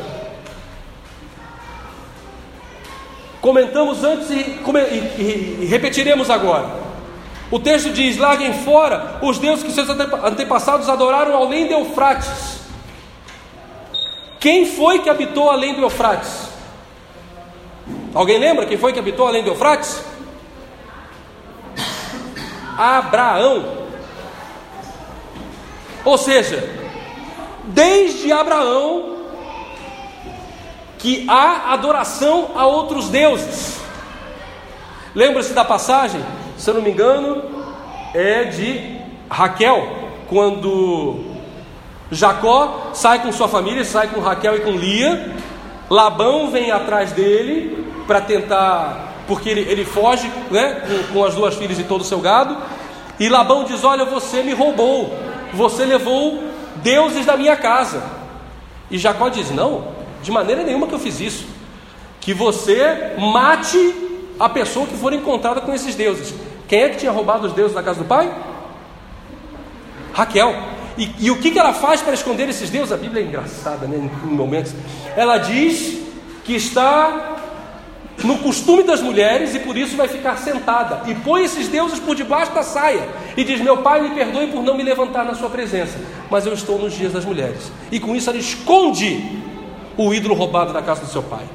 Comentamos 3.42 4.06
antes 4.06 4.30
e, 4.30 4.36
e, 4.36 5.58
e, 5.64 5.66
repetiremos 5.66 6.30
agora. 6.30 6.70
O 7.52 7.60
texto 7.60 7.92
diz: 7.92 8.18
larguem 8.18 8.54
fora 8.54 9.20
os 9.22 9.38
deuses 9.38 9.66
que 9.66 9.72
seus 9.74 9.90
antepassados 9.90 10.88
adoraram 10.88 11.36
além 11.36 11.68
do 11.68 11.74
Eufrates. 11.74 12.62
Quem 14.40 14.66
foi 14.66 15.00
que 15.00 15.10
habitou 15.10 15.50
além 15.50 15.74
do 15.76 15.82
Eufrates? 15.82 16.48
Alguém 18.14 18.40
lembra 18.40 18.66
quem 18.66 18.78
foi 18.78 18.94
que 18.94 19.00
habitou 19.00 19.28
além 19.28 19.44
do 19.44 19.50
Eufrates? 19.50 20.02
Abraão. 22.78 23.81
Ou 26.04 26.18
seja, 26.18 26.68
desde 27.66 28.32
Abraão 28.32 29.12
que 31.02 31.26
há 31.28 31.74
adoração 31.74 32.52
a 32.56 32.66
outros 32.68 33.10
deuses. 33.10 33.80
Lembra-se 35.16 35.52
da 35.52 35.66
passagem? 35.66 36.24
Se 36.58 36.70
eu 36.70 36.76
não 36.76 36.82
me 36.82 36.92
engano, 36.92 37.44
é 38.14 38.44
de 38.44 39.00
Raquel, 39.30 40.12
quando 40.30 41.32
Jacó 42.12 42.92
sai 42.94 43.20
com 43.24 43.32
sua 43.32 43.48
família, 43.48 43.84
sai 43.84 44.10
com 44.10 44.22
Raquel 44.22 44.58
e 44.58 44.60
com 44.60 44.72
Lia. 44.72 45.34
Labão 45.90 46.52
vem 46.52 46.72
atrás 46.72 47.12
dele 47.12 47.94
para 48.06 48.22
tentar, 48.22 49.14
porque 49.28 49.50
ele, 49.50 49.62
ele 49.62 49.84
foge 49.84 50.32
né, 50.52 50.84
com, 50.88 51.14
com 51.14 51.26
as 51.26 51.34
duas 51.34 51.56
filhas 51.56 51.80
e 51.80 51.84
todo 51.84 52.02
o 52.02 52.06
seu 52.06 52.20
gado. 52.20 52.56
E 53.20 53.28
Labão 53.28 53.64
diz: 53.64 53.84
Olha, 53.84 54.06
você 54.06 54.44
me 54.44 54.54
roubou 54.54 55.18
você 55.54 55.86
levou 55.86 56.44
deuses 56.78 57.26
da 57.26 57.38
minha 57.38 57.56
casa. 57.56 58.04
E 58.90 58.98
Jacó 58.98 59.30
diz: 59.30 59.52
Não, 59.52 59.88
de 60.22 60.32
maneira 60.32 60.64
nenhuma 60.64 60.88
que 60.88 60.94
eu 60.94 61.00
fiz 61.00 61.20
isso. 61.20 61.48
Que 62.20 62.34
você 62.34 63.16
mate 63.18 63.96
a 64.40 64.48
pessoa 64.50 64.86
que 64.86 64.96
for 64.96 65.14
encontrada 65.14 65.62
com 65.62 65.74
esses 65.74 65.96
deuses. 65.96 66.34
Quem 66.68 66.84
é 66.84 66.90
que 66.90 66.98
tinha 66.98 67.12
roubado 67.12 67.48
os 67.48 67.54
deuses 67.54 67.74
da 67.74 67.84
casa 67.84 68.00
do 68.00 68.06
pai? 68.06 68.34
Raquel. 70.14 70.56
E, 70.98 71.10
e 71.20 71.32
o 71.32 71.40
que, 71.40 71.52
que 71.52 71.60
ela 71.60 71.74
faz 71.74 72.02
para 72.02 72.14
esconder 72.14 72.50
esses 72.50 72.70
deuses? 72.70 72.92
A 72.92 72.98
Bíblia 72.98 73.24
é 73.24 73.26
engraçada, 73.26 73.88
né? 73.88 74.10
Em 74.24 74.28
momentos. 74.28 74.74
Ela 75.16 75.38
diz 75.38 76.02
que 76.44 76.54
está 76.54 77.31
no 78.24 78.38
costume 78.38 78.84
das 78.84 79.02
mulheres 79.02 79.56
e 79.56 79.60
por 79.60 79.76
isso 79.78 79.96
vai 79.96 80.08
ficar 80.08 80.38
sentada 80.38 81.10
e 81.10 81.16
põe 81.16 81.44
esses 81.44 81.68
deuses 81.68 82.00
por 82.00 82.16
debaixo 82.16 82.54
da 82.54 82.64
saia 82.64 83.08
e 83.36 83.44
diz: 83.44 83.60
Meu 83.62 83.78
pai, 83.78 84.02
me 84.02 84.12
perdoe 84.12 84.48
por 84.48 84.64
não 84.64 84.76
me 84.76 84.84
levantar 84.84 85.26
na 85.26 85.34
sua 85.34 85.50
presença, 85.50 86.00
mas 86.30 86.46
eu 86.46 86.54
estou 86.54 86.78
nos 86.78 86.94
dias 86.94 87.14
das 87.14 87.26
mulheres. 87.26 87.72
E 87.92 88.00
com 88.00 88.16
isso 88.16 88.30
ela 88.30 88.38
esconde 88.38 89.42
o 89.98 90.14
ídolo 90.14 90.36
roubado 90.36 90.72
da 90.74 90.82
casa 90.82 91.02
do 91.02 91.12
seu 91.12 91.24
pai. 91.24 91.46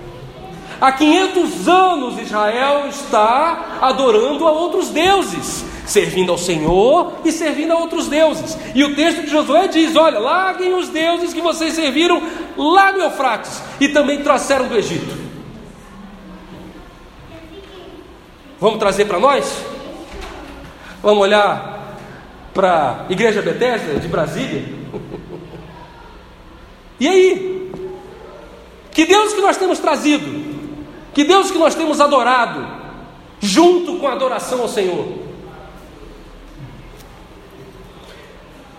Há 0.81 0.93
500 0.93 1.69
anos 1.69 2.19
Israel 2.21 2.87
está 2.89 3.79
adorando 3.81 4.47
a 4.47 4.53
outros 4.53 4.91
deuses, 4.91 5.65
servindo 5.87 6.31
ao 6.31 6.37
Senhor 6.37 7.15
e 7.25 7.33
servindo 7.33 7.73
a 7.73 7.79
outros 7.79 8.09
deuses. 8.09 8.59
E 8.75 8.85
o 8.85 8.95
texto 8.95 9.23
de 9.23 9.31
Josué 9.31 9.69
diz: 9.69 9.97
Olha, 9.97 10.19
larguem 10.19 10.75
os 10.75 10.89
deuses 10.89 11.33
que 11.33 11.41
vocês 11.41 11.75
serviram 11.75 12.21
lá 12.57 12.93
no 12.93 13.03
Eufrates 13.03 13.63
e 13.81 13.89
também 13.89 14.23
trouxeram 14.23 14.69
do 14.69 14.77
Egito. 14.77 15.26
Vamos 18.61 18.79
trazer 18.79 19.05
para 19.05 19.19
nós? 19.19 19.65
Vamos 21.03 21.23
olhar 21.23 21.99
para 22.55 23.05
a 23.07 23.13
Igreja 23.13 23.43
Bethesda 23.43 24.01
de 24.01 24.09
Brasília? 24.09 24.65
e 26.99 27.07
aí? 27.07 27.71
Que 28.91 29.05
Deus 29.05 29.35
que 29.35 29.43
nós 29.43 29.59
temos 29.59 29.79
trazido? 29.79 30.57
Que 31.13 31.25
Deus 31.25 31.51
que 31.51 31.59
nós 31.59 31.75
temos 31.75 32.01
adorado, 32.01 32.67
junto 33.41 33.99
com 33.99 34.09
a 34.09 34.13
adoração 34.13 34.63
ao 34.63 34.69
Senhor. 34.69 35.07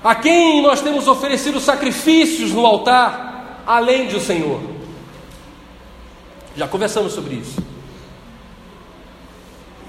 A 0.04 0.16
quem 0.16 0.62
nós 0.62 0.82
temos 0.82 1.08
oferecido 1.08 1.60
sacrifícios 1.60 2.52
no 2.52 2.66
altar, 2.66 3.64
além 3.66 4.08
do 4.08 4.20
Senhor. 4.20 4.60
Já 6.56 6.68
conversamos 6.68 7.14
sobre 7.14 7.36
isso. 7.36 7.77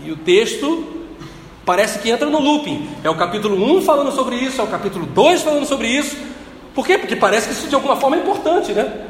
E 0.04 0.12
o 0.12 0.16
texto 0.16 0.98
parece 1.64 1.98
que 1.98 2.10
entra 2.10 2.28
no 2.28 2.40
looping. 2.40 2.88
É 3.04 3.10
o 3.10 3.16
capítulo 3.16 3.76
1 3.76 3.82
falando 3.82 4.12
sobre 4.12 4.36
isso, 4.36 4.60
é 4.60 4.64
o 4.64 4.68
capítulo 4.68 5.06
2 5.06 5.42
falando 5.42 5.66
sobre 5.66 5.88
isso. 5.88 6.16
Por 6.74 6.86
quê? 6.86 6.96
Porque 6.96 7.16
parece 7.16 7.48
que 7.48 7.54
isso 7.54 7.68
de 7.68 7.74
alguma 7.74 7.96
forma 7.96 8.16
é 8.16 8.20
importante, 8.20 8.72
né? 8.72 9.06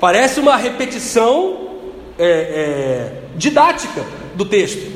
Parece 0.00 0.40
uma 0.40 0.56
repetição 0.56 1.68
é, 2.18 2.24
é, 2.26 3.22
didática 3.36 4.04
do 4.34 4.44
texto. 4.44 4.92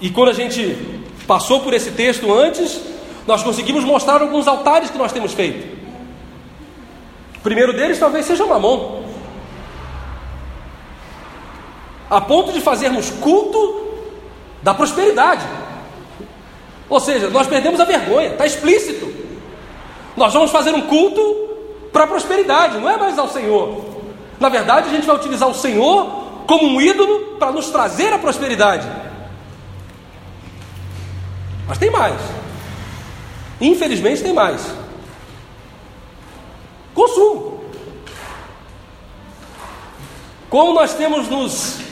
E 0.00 0.10
quando 0.10 0.30
a 0.30 0.34
gente 0.34 0.76
passou 1.26 1.60
por 1.60 1.74
esse 1.74 1.90
texto 1.92 2.32
antes, 2.32 2.80
nós 3.26 3.42
conseguimos 3.42 3.84
mostrar 3.84 4.22
alguns 4.22 4.48
altares 4.48 4.90
que 4.90 4.98
nós 4.98 5.12
temos 5.12 5.32
feito. 5.32 5.78
O 7.36 7.40
primeiro 7.40 7.72
deles 7.72 7.98
talvez 7.98 8.26
seja 8.26 8.44
Mamon. 8.44 8.99
A 12.10 12.20
ponto 12.20 12.52
de 12.52 12.60
fazermos 12.60 13.08
culto 13.08 13.88
da 14.62 14.74
prosperidade. 14.74 15.46
Ou 16.88 16.98
seja, 16.98 17.30
nós 17.30 17.46
perdemos 17.46 17.80
a 17.80 17.84
vergonha, 17.84 18.30
está 18.30 18.44
explícito. 18.44 19.10
Nós 20.16 20.32
vamos 20.32 20.50
fazer 20.50 20.74
um 20.74 20.82
culto 20.82 21.20
para 21.92 22.04
a 22.04 22.06
prosperidade, 22.06 22.78
não 22.78 22.90
é 22.90 22.96
mais 22.96 23.16
ao 23.16 23.28
Senhor. 23.28 23.84
Na 24.40 24.48
verdade, 24.48 24.88
a 24.88 24.92
gente 24.92 25.06
vai 25.06 25.14
utilizar 25.14 25.48
o 25.48 25.54
Senhor 25.54 26.06
como 26.46 26.66
um 26.66 26.80
ídolo 26.80 27.36
para 27.38 27.52
nos 27.52 27.70
trazer 27.70 28.12
a 28.12 28.18
prosperidade. 28.18 28.88
Mas 31.68 31.78
tem 31.78 31.90
mais. 31.90 32.20
Infelizmente 33.60 34.22
tem 34.22 34.32
mais. 34.32 34.60
Consumo. 36.92 37.62
Como 40.48 40.74
nós 40.74 40.94
temos 40.94 41.28
nos 41.28 41.89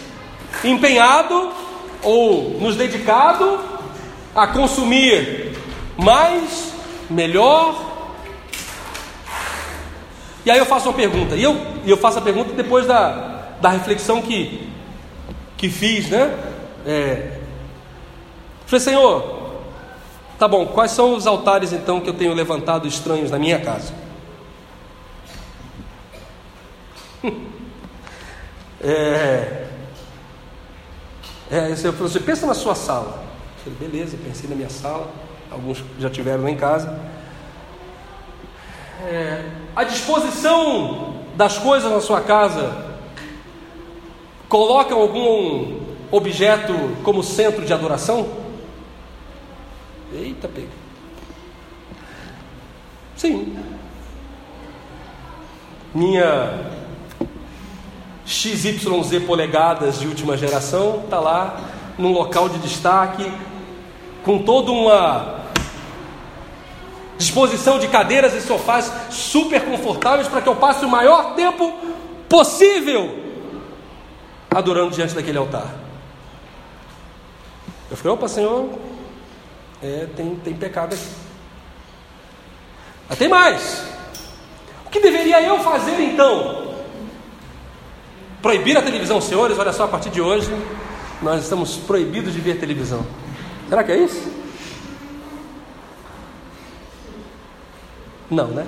empenhado 0.65 1.51
ou 2.03 2.59
nos 2.61 2.77
dedicado 2.77 3.61
a 4.35 4.47
consumir 4.47 5.57
mais, 5.97 6.73
melhor, 7.11 7.89
e 10.49 10.51
aí 10.51 10.59
eu 10.59 10.65
faço 10.65 10.89
uma 10.89 10.95
pergunta, 10.95 11.37
e 11.37 11.43
eu, 11.43 11.61
eu 11.85 11.97
faço 11.97 12.19
a 12.19 12.23
pergunta 12.23 12.55
depois 12.55 12.87
da, 12.87 13.57
da 13.61 13.69
reflexão 13.69 14.23
que, 14.23 14.67
que 15.57 15.69
fiz, 15.69 16.09
né? 16.09 16.35
É, 16.87 17.39
falei, 18.65 18.81
Senhor, 18.81 19.53
tá 20.39 20.49
bom, 20.49 20.67
quais 20.67 20.93
são 20.93 21.15
os 21.15 21.27
altares 21.27 21.73
então 21.73 22.01
que 22.01 22.09
eu 22.09 22.15
tenho 22.15 22.33
levantado 22.33 22.89
estranhos 22.89 23.31
na 23.31 23.39
minha 23.39 23.61
casa? 23.61 23.93
é, 28.81 29.68
é, 31.51 31.69
você, 31.71 31.91
você 31.91 32.21
pensa 32.21 32.47
na 32.47 32.55
sua 32.55 32.75
sala. 32.75 33.25
Eu 33.67 33.73
falei, 33.73 33.91
beleza, 33.91 34.17
pensei 34.23 34.49
na 34.49 34.57
minha 34.57 34.71
sala, 34.71 35.11
alguns 35.51 35.83
já 35.99 36.09
tiveram 36.09 36.45
lá 36.45 36.51
em 36.51 36.57
casa 36.57 36.99
é, 39.05 39.45
a 39.77 39.85
disposição 39.85 41.15
das 41.37 41.59
coisas 41.59 41.91
na 41.91 42.01
sua 42.01 42.21
casa 42.21 42.97
coloca 44.49 44.95
algum 44.95 45.81
objeto 46.11 46.73
como 47.05 47.23
centro 47.23 47.65
de 47.65 47.73
adoração? 47.73 48.29
Eita, 50.13 50.49
pega. 50.49 50.69
Sim. 53.17 53.57
Minha 55.95 56.71
XYZ 58.29 59.25
polegadas 59.27 59.99
de 59.99 60.07
última 60.07 60.37
geração 60.37 61.01
está 61.05 61.19
lá 61.19 61.59
num 61.97 62.13
local 62.13 62.49
de 62.49 62.59
destaque, 62.59 63.33
com 64.23 64.41
toda 64.41 64.71
uma 64.71 65.39
disposição 67.17 67.79
de 67.79 67.89
cadeiras 67.89 68.35
e 68.35 68.43
sofás 68.43 68.93
super 69.11 69.65
confortáveis 69.65 70.29
para 70.29 70.43
que 70.43 70.49
eu 70.49 70.55
passe 70.55 70.85
o 70.85 70.89
maior 70.89 71.35
tempo 71.35 71.73
possível 72.29 73.19
adorando 74.51 74.95
diante 74.95 75.15
daquele 75.15 75.39
altar. 75.39 75.75
Eu 77.91 77.97
falei, 77.97 78.13
opa, 78.13 78.29
Senhor, 78.29 78.69
é, 79.83 80.07
tem, 80.15 80.37
tem 80.37 80.55
pecado 80.55 80.93
aqui. 80.95 81.09
Mas 83.09 83.19
tem 83.19 83.29
mais. 83.29 83.85
O 84.85 84.91
que 84.91 85.01
deveria 85.01 85.41
eu 85.43 85.59
fazer 85.61 85.99
então? 86.01 86.58
Proibir 88.41 88.77
a 88.77 88.83
televisão, 88.83 89.21
senhores? 89.21 89.59
Olha 89.59 89.73
só, 89.73 89.85
a 89.85 89.89
partir 89.89 90.11
de 90.11 90.21
hoje, 90.21 90.51
nós 91.21 91.43
estamos 91.43 91.77
proibidos 91.77 92.33
de 92.33 92.41
ver 92.41 92.59
televisão. 92.59 93.05
Será 93.69 93.83
que 93.83 93.93
é 93.93 93.99
isso? 93.99 94.33
Não, 98.31 98.49
né? 98.49 98.67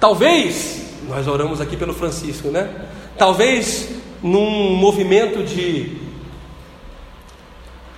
Talvez, 0.00 0.86
nós 1.08 1.28
oramos 1.28 1.60
aqui 1.60 1.76
pelo 1.76 1.92
Francisco, 1.92 2.48
né? 2.48 2.88
Talvez 3.18 3.90
num 4.22 4.74
movimento 4.76 5.42
de 5.42 5.96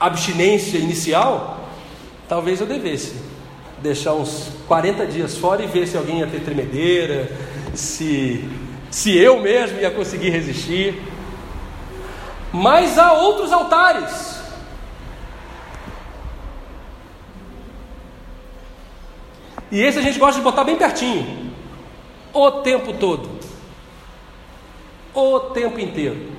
abstinência 0.00 0.78
inicial, 0.78 1.68
talvez 2.28 2.60
eu 2.60 2.66
devesse 2.66 3.14
deixar 3.82 4.14
uns 4.14 4.48
40 4.66 5.06
dias 5.06 5.36
fora 5.36 5.62
e 5.62 5.66
ver 5.66 5.86
se 5.86 5.96
alguém 5.96 6.20
ia 6.20 6.26
ter 6.26 6.40
tremedeira, 6.40 7.30
se, 7.74 8.42
se 8.94 9.10
eu 9.18 9.40
mesmo 9.40 9.80
ia 9.80 9.90
conseguir 9.90 10.30
resistir. 10.30 11.02
Mas 12.52 12.96
há 12.96 13.12
outros 13.12 13.52
altares 13.52 14.34
E 19.72 19.82
esse 19.82 19.98
a 19.98 20.02
gente 20.02 20.20
gosta 20.20 20.38
de 20.38 20.44
botar 20.44 20.62
bem 20.62 20.76
pertinho. 20.76 21.52
O 22.32 22.48
tempo 22.62 22.92
todo. 22.92 23.28
O 25.12 25.40
tempo 25.40 25.80
inteiro. 25.80 26.30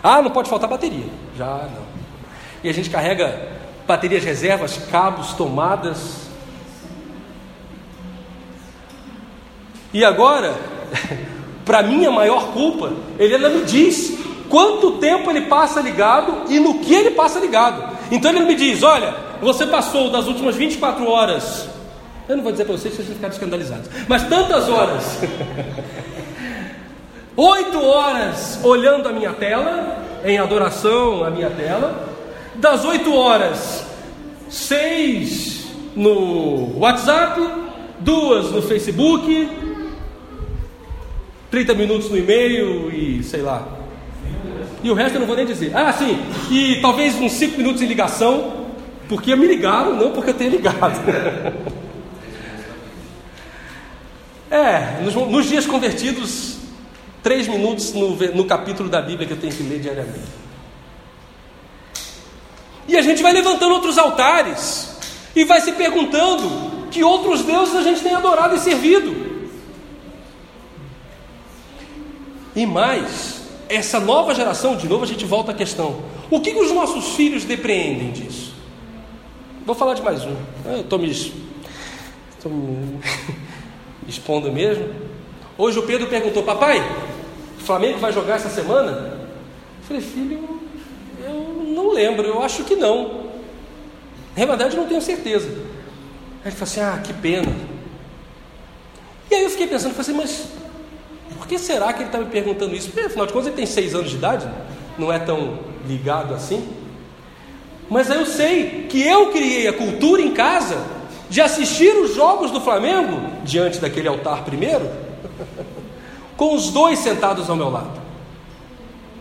Ah, 0.00 0.22
não 0.22 0.30
pode 0.30 0.48
faltar 0.48 0.70
bateria. 0.70 1.06
Já 1.36 1.68
não. 1.74 1.84
E 2.62 2.68
a 2.68 2.72
gente 2.72 2.88
carrega 2.88 3.48
baterias 3.84 4.22
reservas, 4.22 4.76
cabos, 4.92 5.32
tomadas. 5.32 6.28
E 9.92 10.04
agora, 10.04 10.54
para 11.64 11.82
minha 11.82 12.10
maior 12.10 12.52
culpa, 12.52 12.92
ele 13.18 13.34
ainda 13.34 13.48
me 13.48 13.64
diz 13.64 14.18
quanto 14.48 14.92
tempo 14.92 15.30
ele 15.30 15.42
passa 15.42 15.80
ligado 15.80 16.50
e 16.52 16.58
no 16.58 16.78
que 16.78 16.94
ele 16.94 17.12
passa 17.12 17.38
ligado. 17.38 17.96
Então 18.10 18.30
ele 18.30 18.44
me 18.44 18.54
diz: 18.54 18.82
olha, 18.82 19.14
você 19.40 19.66
passou 19.66 20.10
das 20.10 20.26
últimas 20.26 20.56
24 20.56 21.08
horas 21.08 21.72
eu 22.28 22.36
não 22.36 22.44
vou 22.44 22.52
dizer 22.52 22.64
para 22.64 22.76
vocês 22.76 22.94
vocês 22.94 23.08
ficarem 23.08 23.34
escandalizados. 23.34 23.90
Mas 24.08 24.22
tantas 24.28 24.68
horas. 24.68 25.18
Oito 27.36 27.82
horas 27.84 28.60
olhando 28.62 29.08
a 29.08 29.12
minha 29.12 29.32
tela, 29.32 29.98
em 30.24 30.38
adoração 30.38 31.24
à 31.24 31.30
minha 31.30 31.50
tela. 31.50 32.08
Das 32.54 32.84
oito 32.84 33.14
horas, 33.14 33.86
seis 34.50 35.66
no 35.96 36.78
WhatsApp, 36.78 37.40
duas 37.98 38.50
no 38.50 38.60
Facebook, 38.60 39.48
30 41.52 41.74
minutos 41.74 42.08
no 42.08 42.16
e-mail 42.16 42.90
e 42.90 43.22
sei 43.22 43.42
lá. 43.42 43.68
E 44.82 44.90
o 44.90 44.94
resto 44.94 45.16
eu 45.16 45.20
não 45.20 45.26
vou 45.26 45.36
nem 45.36 45.44
dizer. 45.44 45.76
Ah, 45.76 45.92
sim, 45.92 46.18
e 46.50 46.80
talvez 46.80 47.14
uns 47.16 47.32
5 47.32 47.58
minutos 47.58 47.82
em 47.82 47.86
ligação, 47.86 48.68
porque 49.06 49.36
me 49.36 49.46
ligaram, 49.46 49.94
não 49.94 50.12
porque 50.12 50.30
eu 50.30 50.34
tenho 50.34 50.50
ligado. 50.50 50.98
É, 54.50 55.00
nos, 55.02 55.14
nos 55.14 55.48
dias 55.48 55.64
convertidos, 55.64 56.58
três 57.22 57.48
minutos 57.48 57.94
no, 57.94 58.14
no 58.34 58.44
capítulo 58.44 58.86
da 58.86 59.00
Bíblia 59.00 59.26
que 59.26 59.32
eu 59.32 59.38
tenho 59.38 59.50
que 59.50 59.62
ler 59.62 59.80
diariamente. 59.80 60.28
E 62.86 62.94
a 62.94 63.00
gente 63.00 63.22
vai 63.22 63.32
levantando 63.32 63.72
outros 63.72 63.96
altares 63.96 64.94
e 65.34 65.46
vai 65.46 65.62
se 65.62 65.72
perguntando 65.72 66.86
que 66.90 67.02
outros 67.02 67.40
deuses 67.44 67.74
a 67.76 67.82
gente 67.82 68.02
tem 68.02 68.14
adorado 68.14 68.54
e 68.54 68.58
servido. 68.58 69.31
E 72.54 72.66
mais, 72.66 73.42
essa 73.68 73.98
nova 73.98 74.34
geração, 74.34 74.76
de 74.76 74.86
novo 74.86 75.04
a 75.04 75.06
gente 75.06 75.24
volta 75.24 75.52
à 75.52 75.54
questão: 75.54 76.02
o 76.30 76.40
que, 76.40 76.52
que 76.52 76.60
os 76.60 76.72
nossos 76.72 77.14
filhos 77.14 77.44
depreendem 77.44 78.12
disso? 78.12 78.54
Vou 79.64 79.74
falar 79.74 79.94
de 79.94 80.02
mais 80.02 80.24
um. 80.24 80.36
Eu 80.66 80.80
estou 80.80 80.98
me, 80.98 81.10
estou 81.10 82.52
me 82.52 83.00
expondo 84.06 84.52
mesmo. 84.52 84.88
Hoje 85.56 85.78
o 85.78 85.84
Pedro 85.84 86.08
perguntou: 86.08 86.42
Papai, 86.42 86.78
o 87.58 87.62
Flamengo 87.62 87.98
vai 87.98 88.12
jogar 88.12 88.34
essa 88.36 88.50
semana? 88.50 88.90
Eu 88.90 89.86
falei: 89.86 90.02
Filho, 90.02 90.60
eu 91.24 91.64
não 91.68 91.92
lembro, 91.92 92.26
eu 92.26 92.42
acho 92.42 92.64
que 92.64 92.76
não. 92.76 93.32
Na 94.36 94.44
verdade, 94.44 94.76
não 94.76 94.86
tenho 94.86 95.00
certeza. 95.00 95.48
Aí 96.44 96.50
ele 96.50 96.56
falou 96.56 96.64
assim: 96.64 96.80
Ah, 96.80 97.00
que 97.02 97.14
pena. 97.14 97.50
E 99.30 99.34
aí 99.34 99.44
eu 99.44 99.50
fiquei 99.50 99.66
pensando: 99.66 99.94
falei 99.94 100.20
assim, 100.22 100.36
Mas 100.52 100.61
por 101.42 101.48
que 101.48 101.58
será 101.58 101.92
que 101.92 101.98
ele 101.98 102.08
está 102.08 102.18
me 102.18 102.26
perguntando 102.26 102.72
isso? 102.72 102.88
Porque, 102.88 103.04
afinal 103.04 103.26
de 103.26 103.32
contas, 103.32 103.48
ele 103.48 103.56
tem 103.56 103.66
seis 103.66 103.96
anos 103.96 104.10
de 104.10 104.16
idade, 104.16 104.48
não 104.96 105.12
é 105.12 105.18
tão 105.18 105.58
ligado 105.88 106.32
assim. 106.34 106.68
Mas 107.90 108.08
eu 108.08 108.24
sei 108.24 108.86
que 108.88 109.02
eu 109.02 109.32
criei 109.32 109.66
a 109.66 109.72
cultura 109.72 110.22
em 110.22 110.30
casa 110.30 110.80
de 111.28 111.40
assistir 111.40 111.92
os 111.96 112.14
jogos 112.14 112.52
do 112.52 112.60
Flamengo 112.60 113.20
diante 113.42 113.80
daquele 113.80 114.06
altar 114.06 114.44
primeiro, 114.44 114.88
com 116.36 116.54
os 116.54 116.70
dois 116.70 117.00
sentados 117.00 117.50
ao 117.50 117.56
meu 117.56 117.70
lado, 117.70 118.00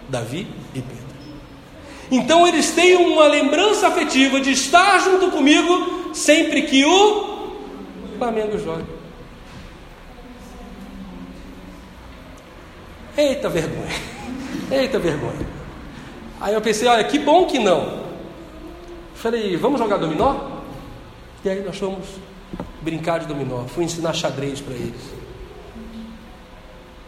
Davi 0.08 0.48
e 0.76 0.80
Pedro. 0.80 1.02
Então 2.12 2.48
eles 2.48 2.70
têm 2.70 2.98
uma 2.98 3.26
lembrança 3.26 3.88
afetiva 3.88 4.40
de 4.40 4.52
estar 4.52 5.00
junto 5.00 5.32
comigo 5.32 6.12
sempre 6.14 6.62
que 6.62 6.86
o 6.86 7.56
Flamengo 8.20 8.60
joga. 8.60 9.01
Eita 13.22 13.50
vergonha, 13.50 14.02
eita 14.72 14.98
vergonha. 14.98 15.48
Aí 16.40 16.56
eu 16.56 16.62
pensei, 16.62 16.88
olha, 16.88 17.04
que 17.04 17.20
bom 17.20 17.46
que 17.46 17.60
não. 17.60 18.02
Falei, 19.14 19.56
vamos 19.58 19.80
jogar 19.80 19.98
dominó? 19.98 20.62
E 21.46 21.50
aí 21.50 21.64
nós 21.64 21.78
fomos 21.78 22.08
brincar 22.82 23.20
de 23.20 23.28
dominó. 23.28 23.66
Fui 23.66 23.84
ensinar 23.84 24.14
xadrez 24.14 24.60
para 24.60 24.74
eles. 24.74 25.02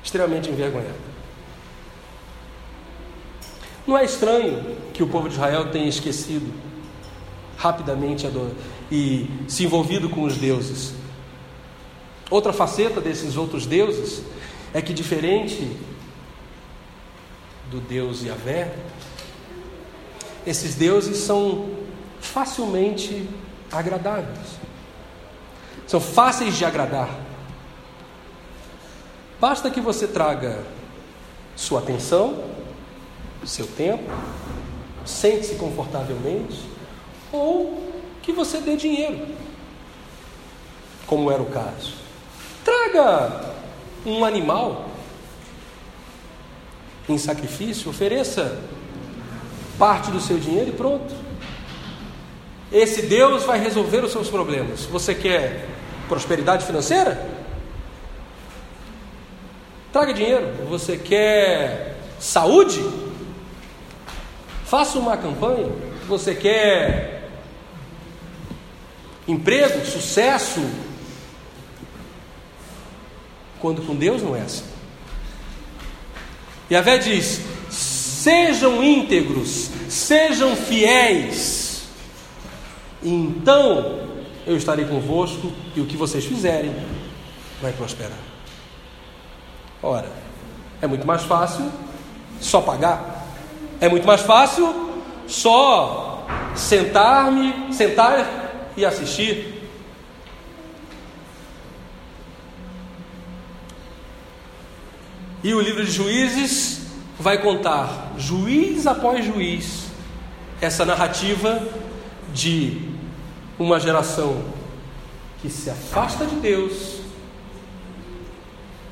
Extremamente 0.04 0.52
envergonhado. 0.52 0.94
Não 3.88 3.98
é 3.98 4.06
estranho 4.06 4.78
que 4.94 5.02
o 5.02 5.08
povo 5.08 5.28
de 5.28 5.34
Israel 5.34 5.72
tenha 5.72 5.90
esquecido 5.90 6.54
rapidamente 7.58 8.30
e 8.92 9.28
se 9.48 9.64
envolvido 9.64 10.10
com 10.10 10.22
os 10.22 10.38
deuses. 10.38 10.94
Outra 12.30 12.54
faceta 12.54 13.02
desses 13.02 13.36
outros 13.36 13.66
deuses 13.66 14.24
é 14.76 14.82
que, 14.82 14.94
diferente 14.94 15.76
do 17.70 17.80
Deus 17.80 18.24
Yahvé, 18.24 18.74
esses 20.46 20.76
deuses 20.76 21.18
são 21.18 21.70
facilmente 22.20 23.30
agradáveis, 23.72 24.58
são 25.88 26.00
fáceis 26.00 26.56
de 26.58 26.66
agradar. 26.66 27.10
Basta 29.40 29.70
que 29.70 29.82
você 29.82 30.08
traga 30.08 30.64
sua 31.56 31.80
atenção, 31.80 32.44
seu 33.46 33.68
tempo, 33.68 34.10
sente-se 35.06 35.56
confortavelmente, 35.56 36.62
ou 37.32 37.92
que 38.22 38.32
você 38.32 38.60
dê 38.60 38.76
dinheiro, 38.76 39.28
como 41.06 41.30
era 41.30 41.42
o 41.42 41.48
caso. 41.48 41.94
Traga 42.64 43.54
um 44.06 44.24
animal 44.24 44.93
em 47.08 47.18
sacrifício, 47.18 47.90
ofereça 47.90 48.60
parte 49.78 50.12
do 50.12 50.22
seu 50.22 50.38
dinheiro 50.38 50.70
e 50.70 50.74
pronto. 50.74 51.14
Esse 52.72 53.04
Deus 53.04 53.44
vai 53.44 53.60
resolver 53.60 54.04
os 54.04 54.12
seus 54.12 54.30
problemas. 54.30 54.86
Você 54.86 55.14
quer 55.14 55.68
prosperidade 56.08 56.66
financeira? 56.66 57.30
Traga 59.92 60.14
dinheiro. 60.14 60.48
Você 60.70 60.98
quer 60.98 61.98
saúde? 62.20 62.84
Faça 64.66 64.98
uma 64.98 65.16
campanha. 65.16 65.70
Você 66.08 66.34
quer 66.34 67.30
emprego, 69.28 69.86
sucesso? 69.86 70.62
Quando 73.62 73.86
com 73.86 73.96
Deus 73.96 74.24
não 74.24 74.36
é 74.36 74.42
assim. 74.42 74.73
E 76.74 76.76
a 76.76 76.82
Vé 76.82 76.98
diz: 76.98 77.40
sejam 77.70 78.84
íntegros, 78.84 79.70
sejam 79.88 80.56
fiéis, 80.56 81.84
então 83.04 84.00
eu 84.48 84.58
estarei 84.58 84.84
convosco 84.84 85.52
e 85.76 85.82
o 85.82 85.86
que 85.86 85.96
vocês 85.96 86.26
fizerem 86.26 86.76
vai 87.62 87.72
prosperar. 87.74 88.18
Ora, 89.84 90.10
é 90.82 90.88
muito 90.88 91.06
mais 91.06 91.22
fácil 91.22 91.72
só 92.42 92.60
pagar, 92.60 93.24
é 93.80 93.88
muito 93.88 94.08
mais 94.08 94.22
fácil 94.22 94.96
só 95.28 96.26
sentar-me, 96.56 97.72
sentar 97.72 98.72
e 98.76 98.84
assistir. 98.84 99.53
E 105.44 105.54
o 105.54 105.60
livro 105.60 105.84
de 105.84 105.92
Juízes 105.92 106.84
vai 107.20 107.42
contar, 107.42 108.14
juiz 108.18 108.88
após 108.88 109.26
juiz, 109.26 109.88
essa 110.62 110.86
narrativa 110.86 111.62
de 112.34 112.82
uma 113.60 113.78
geração 113.78 114.42
que 115.42 115.50
se 115.50 115.70
afasta 115.70 116.26
de 116.26 116.38
Deus 116.38 117.02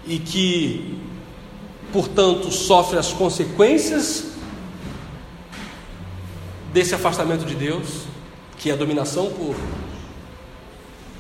e 0.06 0.20
que, 0.20 1.00
portanto, 1.94 2.52
sofre 2.52 3.00
as 3.00 3.14
consequências 3.14 4.34
desse 6.74 6.94
afastamento 6.94 7.46
de 7.46 7.56
Deus, 7.56 8.04
que 8.58 8.70
é 8.70 8.74
a 8.74 8.76
dominação 8.76 9.32
por 9.32 9.56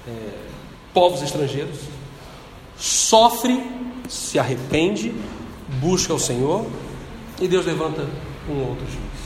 é, 0.08 0.12
povos 0.94 1.22
estrangeiros, 1.22 1.80
sofre 2.78 3.81
se 4.12 4.38
arrepende, 4.38 5.15
busca 5.80 6.13
o 6.13 6.19
Senhor 6.19 6.67
e 7.39 7.47
Deus 7.47 7.65
levanta 7.65 8.06
um 8.50 8.60
outro 8.67 8.86
juiz. 8.86 9.21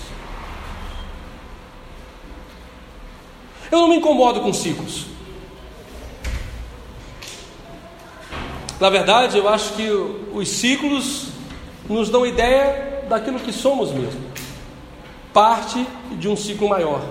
Eu 3.71 3.79
não 3.79 3.87
me 3.87 3.95
incomodo 3.95 4.41
com 4.41 4.53
ciclos. 4.53 5.07
Na 8.79 8.91
verdade, 8.91 9.39
eu 9.39 9.49
acho 9.49 9.73
que 9.73 9.89
os 9.89 10.47
ciclos 10.49 11.29
nos 11.89 12.09
dão 12.09 12.23
ideia 12.23 13.05
daquilo 13.09 13.39
que 13.39 13.51
somos 13.51 13.91
mesmo. 13.91 14.21
Parte 15.33 15.83
de 16.11 16.27
um 16.29 16.35
ciclo 16.35 16.69
maior. 16.69 17.03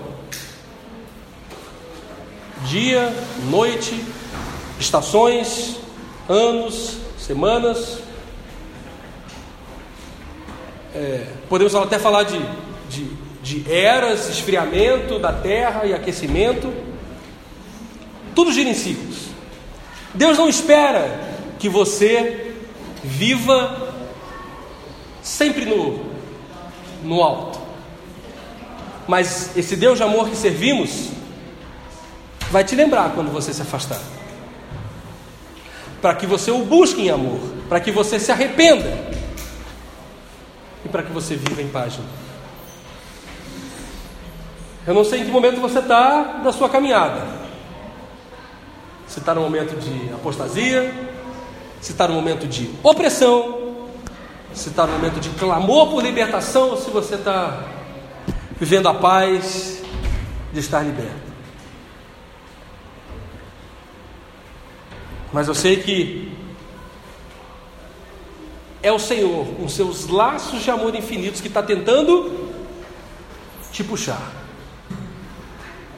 Dia, 2.67 3.13
noite, 3.51 4.01
estações, 4.79 5.77
anos, 6.29 7.04
semanas. 7.25 7.99
É, 10.95 11.27
podemos 11.49 11.75
até 11.75 11.99
falar 11.99 12.25
de, 12.25 12.39
de, 12.89 13.05
de 13.43 13.73
eras, 13.73 14.29
esfriamento 14.29 15.19
da 15.19 15.33
terra 15.33 15.87
e 15.87 15.95
aquecimento. 15.95 16.73
Tudo 18.35 18.53
gira 18.53 18.69
em 18.69 18.75
ciclos. 18.75 19.29
Deus 20.13 20.39
não 20.39 20.49
espera 20.49 21.21
que 21.59 21.69
você 21.69 22.55
viva 23.03 23.93
sempre 25.23 25.65
no, 25.65 26.05
no 27.03 27.23
alto. 27.23 27.59
Mas 29.09 29.57
esse 29.57 29.77
Deus 29.77 29.99
de 29.99 30.05
amor 30.05 30.29
que 30.29 30.37
servimos 30.37 31.11
vai 32.51 32.65
te 32.65 32.75
lembrar 32.77 33.13
quando 33.15 33.33
você 33.33 33.53
se 33.53 33.63
afastar 33.63 34.01
para 36.05 36.15
que 36.17 36.27
você 36.27 36.51
o 36.51 36.59
busque 36.59 37.01
em 37.01 37.09
amor, 37.09 37.41
para 37.67 37.81
que 37.81 37.91
você 37.91 38.21
se 38.21 38.31
arrependa 38.31 38.93
e 40.85 40.89
para 40.91 41.03
que 41.03 41.11
você 41.11 41.35
viva 41.35 41.63
em 41.63 41.69
paz. 41.69 41.99
Eu 44.87 44.93
não 44.93 45.03
sei 45.03 45.23
em 45.23 45.25
que 45.25 45.31
momento 45.31 45.63
você 45.63 45.79
está 45.79 46.43
da 46.45 46.53
sua 46.53 46.69
caminhada. 46.69 47.27
Se 49.07 49.19
está 49.19 49.35
no 49.35 49.41
momento 49.41 49.81
de 49.81 50.13
apostasia, 50.13 50.93
se 51.81 51.93
está 51.93 52.07
no 52.07 52.13
momento 52.13 52.47
de 52.47 52.71
opressão, 52.83 53.87
se 54.53 54.69
está 54.69 54.87
no 54.87 54.93
momento 54.93 55.19
de 55.19 55.31
clamor 55.31 55.89
por 55.89 56.03
libertação, 56.03 56.69
ou 56.69 56.77
se 56.77 56.91
você 56.91 57.15
está 57.15 57.61
vivendo 58.61 58.91
a 58.91 58.95
paz 58.95 59.83
de 60.53 60.61
estar 60.61 60.83
liberto. 60.83 61.24
Mas 65.35 65.49
eu 65.49 65.55
sei 65.55 65.83
que 65.83 66.33
é 68.81 68.93
o 68.93 69.01
Senhor, 69.01 69.45
com 69.57 69.69
seus 69.69 70.07
laços 70.07 70.63
de 70.63 70.71
amor 70.71 70.95
infinitos, 70.95 71.41
que 71.41 71.49
está 71.49 71.61
tentando 71.61 72.53
te 73.73 73.83
puxar, 73.83 74.31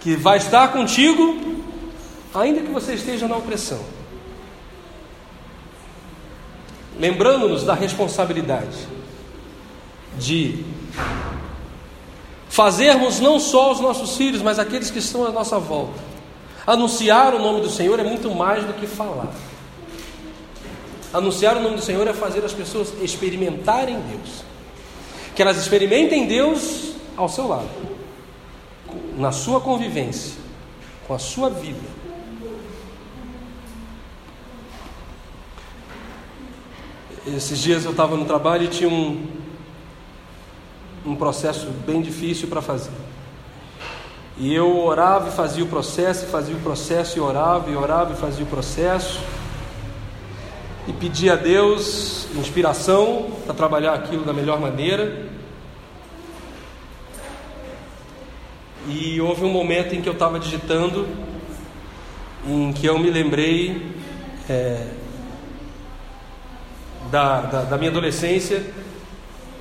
que 0.00 0.16
vai 0.16 0.38
estar 0.38 0.72
contigo, 0.72 1.38
ainda 2.34 2.62
que 2.62 2.70
você 2.70 2.94
esteja 2.94 3.28
na 3.28 3.36
opressão. 3.36 3.84
Lembrando-nos 6.98 7.62
da 7.62 7.74
responsabilidade 7.74 8.88
de 10.18 10.64
fazermos 12.48 13.20
não 13.20 13.38
só 13.38 13.70
os 13.70 13.80
nossos 13.80 14.16
filhos, 14.16 14.40
mas 14.40 14.58
aqueles 14.58 14.90
que 14.90 14.98
estão 14.98 15.26
à 15.26 15.30
nossa 15.30 15.58
volta. 15.58 16.05
Anunciar 16.66 17.32
o 17.32 17.38
nome 17.38 17.60
do 17.60 17.70
Senhor 17.70 18.00
é 18.00 18.02
muito 18.02 18.34
mais 18.34 18.64
do 18.64 18.72
que 18.74 18.86
falar. 18.86 19.32
Anunciar 21.12 21.56
o 21.56 21.60
nome 21.60 21.76
do 21.76 21.82
Senhor 21.82 22.06
é 22.08 22.12
fazer 22.12 22.44
as 22.44 22.52
pessoas 22.52 22.92
experimentarem 23.00 24.00
Deus. 24.00 24.42
Que 25.34 25.42
elas 25.42 25.58
experimentem 25.58 26.26
Deus 26.26 26.94
ao 27.16 27.28
seu 27.28 27.46
lado, 27.46 27.68
na 29.16 29.30
sua 29.30 29.60
convivência, 29.60 30.34
com 31.06 31.14
a 31.14 31.18
sua 31.18 31.48
vida. 31.48 31.96
Esses 37.26 37.58
dias 37.60 37.84
eu 37.84 37.92
estava 37.92 38.16
no 38.16 38.24
trabalho 38.24 38.64
e 38.64 38.68
tinha 38.68 38.88
um, 38.88 39.26
um 41.04 41.14
processo 41.14 41.66
bem 41.86 42.02
difícil 42.02 42.48
para 42.48 42.60
fazer. 42.60 42.92
E 44.38 44.54
eu 44.54 44.84
orava 44.84 45.28
e 45.28 45.32
fazia 45.32 45.64
o 45.64 45.66
processo, 45.66 46.26
e 46.26 46.28
fazia 46.28 46.54
o 46.54 46.60
processo, 46.60 47.16
e 47.16 47.20
orava, 47.20 47.70
e 47.70 47.76
orava 47.76 48.12
e 48.12 48.16
fazia 48.16 48.44
o 48.44 48.48
processo. 48.48 49.18
E 50.86 50.92
pedia 50.92 51.32
a 51.32 51.36
Deus 51.36 52.28
inspiração 52.36 53.30
para 53.46 53.54
trabalhar 53.54 53.94
aquilo 53.94 54.24
da 54.24 54.34
melhor 54.34 54.60
maneira. 54.60 55.26
E 58.88 59.18
houve 59.20 59.42
um 59.42 59.50
momento 59.50 59.94
em 59.94 60.02
que 60.02 60.08
eu 60.08 60.12
estava 60.12 60.38
digitando, 60.38 61.08
em 62.46 62.72
que 62.74 62.86
eu 62.86 62.98
me 62.98 63.10
lembrei 63.10 63.90
é, 64.48 64.86
da, 67.10 67.40
da, 67.40 67.62
da 67.62 67.78
minha 67.78 67.90
adolescência, 67.90 68.62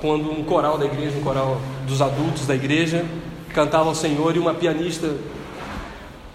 quando 0.00 0.30
um 0.30 0.44
coral 0.44 0.76
da 0.76 0.84
igreja, 0.84 1.16
um 1.16 1.22
coral 1.22 1.60
dos 1.86 2.02
adultos 2.02 2.46
da 2.46 2.54
igreja, 2.54 3.04
cantava 3.56 3.88
ao 3.88 3.94
Senhor 3.94 4.36
e 4.36 4.38
uma 4.38 4.52
pianista 4.52 5.16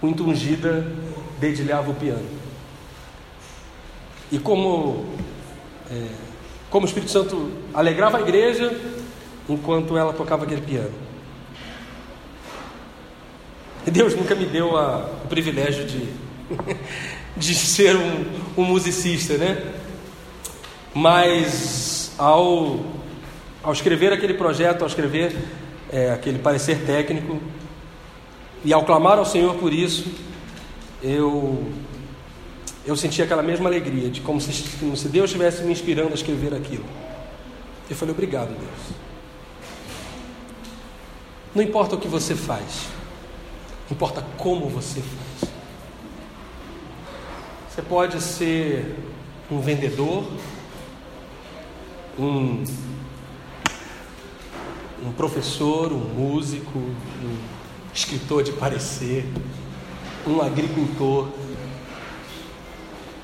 muito 0.01 0.28
ungida 0.28 0.88
dedilhava 1.39 1.91
o 1.91 1.93
piano. 1.93 2.28
E 4.32 4.39
como, 4.39 5.05
é, 5.91 6.07
como 6.72 6.84
o 6.84 6.89
Espírito 6.89 7.11
Santo 7.11 7.51
alegrava 7.76 8.17
a 8.17 8.22
igreja 8.22 8.76
enquanto 9.47 9.95
ela 9.95 10.11
tocava 10.13 10.45
aquele 10.45 10.61
piano. 10.61 10.91
Deus 13.86 14.15
nunca 14.15 14.34
me 14.34 14.45
deu 14.45 14.76
a, 14.76 15.07
o 15.24 15.28
privilégio 15.28 15.86
de, 15.86 16.09
de 17.38 17.53
ser 17.53 17.95
um, 17.97 18.26
um 18.57 18.63
musicista, 18.63 19.38
né? 19.38 19.74
Mas 20.91 22.13
ao, 22.17 22.80
ao 23.61 23.74
escrever 23.74 24.11
aquele 24.11 24.34
projeto, 24.34 24.82
ao 24.82 24.88
escrever 24.88 25.36
é, 25.92 26.12
aquele 26.12 26.39
parecer 26.39 26.86
técnico, 26.86 27.39
e 28.64 28.72
ao 28.74 28.86
clamar 28.86 29.18
ao 29.18 29.26
Senhor 29.26 29.56
por 29.56 29.74
isso, 29.74 30.06
eu, 31.02 31.72
eu 32.86 32.96
senti 32.96 33.22
aquela 33.22 33.42
mesma 33.42 33.68
alegria, 33.68 34.10
de 34.10 34.22
como 34.22 34.39
se, 34.39 34.78
como 34.78 34.96
se 34.96 35.08
Deus 35.10 35.26
estivesse 35.26 35.64
me 35.64 35.72
inspirando 35.72 36.12
a 36.12 36.16
escrever 36.16 36.54
aquilo. 36.54 36.86
Eu 37.89 37.96
falei, 37.96 38.14
obrigado, 38.14 38.50
Deus. 38.50 39.02
Não 41.54 41.62
importa 41.62 41.96
o 41.96 41.98
que 41.98 42.08
você 42.08 42.36
faz, 42.36 42.88
importa 43.89 44.24
como 44.38 44.70
você 44.70 45.02
faz. 45.02 45.52
Você 47.70 47.82
pode 47.82 48.22
ser 48.22 48.96
um 49.50 49.60
vendedor, 49.60 50.26
um, 52.18 52.64
um 55.04 55.12
professor, 55.12 55.91
um 55.91 55.97
músico, 55.97 56.78
um 56.78 57.38
escritor 57.93 58.43
de 58.43 58.52
parecer, 58.54 59.26
um 60.26 60.41
agricultor, 60.41 61.30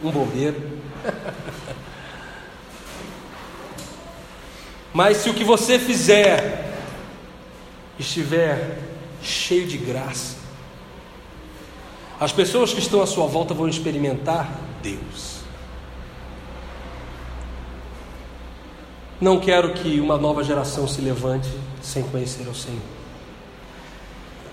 um 0.03 0.11
bombeiro. 0.11 0.78
Mas 4.93 5.17
se 5.17 5.30
o 5.30 5.34
que 5.34 5.43
você 5.43 5.78
fizer 5.78 6.73
estiver 7.99 8.80
cheio 9.21 9.67
de 9.67 9.78
graça, 9.78 10.38
as 12.19 12.32
pessoas 12.32 12.73
que 12.73 12.80
estão 12.80 13.01
à 13.01 13.05
sua 13.05 13.28
volta 13.28 13.53
vão 13.53 13.69
experimentar 13.69 14.49
Deus. 14.82 15.36
Não 19.20 19.39
quero 19.39 19.74
que 19.74 19.99
uma 19.99 20.18
nova 20.18 20.43
geração 20.43 20.88
se 20.88 21.01
levante 21.01 21.49
sem 21.82 22.03
conhecer 22.03 22.47
o 22.47 22.53
Senhor. 22.53 22.82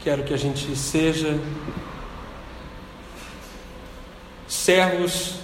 Quero 0.02 0.24
que 0.24 0.32
a 0.32 0.36
gente 0.38 0.74
seja 0.74 1.38
servos 4.48 5.36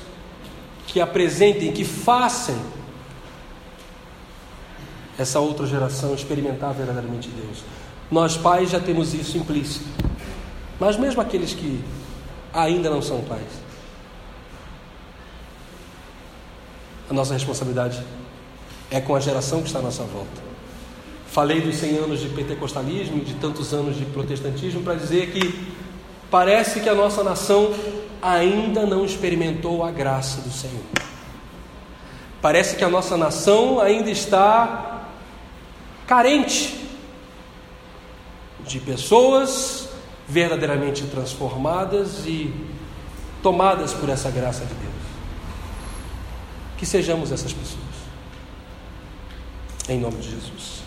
que 0.86 1.00
apresentem, 1.00 1.72
que 1.72 1.84
façam 1.84 2.58
essa 5.18 5.38
outra 5.38 5.66
geração 5.66 6.14
experimentar 6.14 6.72
verdadeiramente 6.72 7.28
Deus. 7.28 7.62
Nós 8.10 8.36
pais 8.36 8.70
já 8.70 8.80
temos 8.80 9.12
isso 9.12 9.36
implícito, 9.36 9.84
mas 10.78 10.96
mesmo 10.96 11.20
aqueles 11.20 11.52
que 11.52 11.84
ainda 12.52 12.88
não 12.88 13.02
são 13.02 13.20
pais, 13.22 13.42
a 17.08 17.12
nossa 17.12 17.34
responsabilidade 17.34 18.02
é 18.90 19.00
com 19.00 19.14
a 19.14 19.20
geração 19.20 19.60
que 19.60 19.68
está 19.68 19.78
à 19.78 19.82
nossa 19.82 20.02
volta. 20.02 20.50
Falei 21.26 21.60
dos 21.60 21.76
100 21.76 21.96
anos 21.98 22.20
de 22.20 22.28
pentecostalismo 22.28 23.18
e 23.18 23.20
de 23.20 23.34
tantos 23.34 23.72
anos 23.72 23.96
de 23.96 24.04
protestantismo 24.04 24.82
para 24.82 24.94
dizer 24.94 25.30
que 25.30 25.72
parece 26.28 26.80
que 26.80 26.88
a 26.88 26.94
nossa 26.94 27.22
nação 27.22 27.72
ainda 28.20 28.84
não 28.84 29.04
experimentou 29.04 29.84
a 29.84 29.90
graça 29.90 30.40
do 30.40 30.50
Senhor. 30.50 30.82
Parece 32.42 32.76
que 32.76 32.84
a 32.84 32.88
nossa 32.88 33.16
nação 33.16 33.80
ainda 33.80 34.10
está 34.10 35.06
carente 36.06 36.80
de 38.66 38.80
pessoas 38.80 39.88
verdadeiramente 40.28 41.04
transformadas 41.04 42.24
e 42.26 42.52
tomadas 43.42 43.92
por 43.92 44.08
essa 44.08 44.30
graça 44.30 44.64
de 44.64 44.74
Deus. 44.74 44.90
Que 46.76 46.86
sejamos 46.86 47.30
essas 47.30 47.52
pessoas. 47.52 47.79
Em 49.90 49.98
nome 49.98 50.18
de 50.18 50.30
Jesus. 50.30 50.79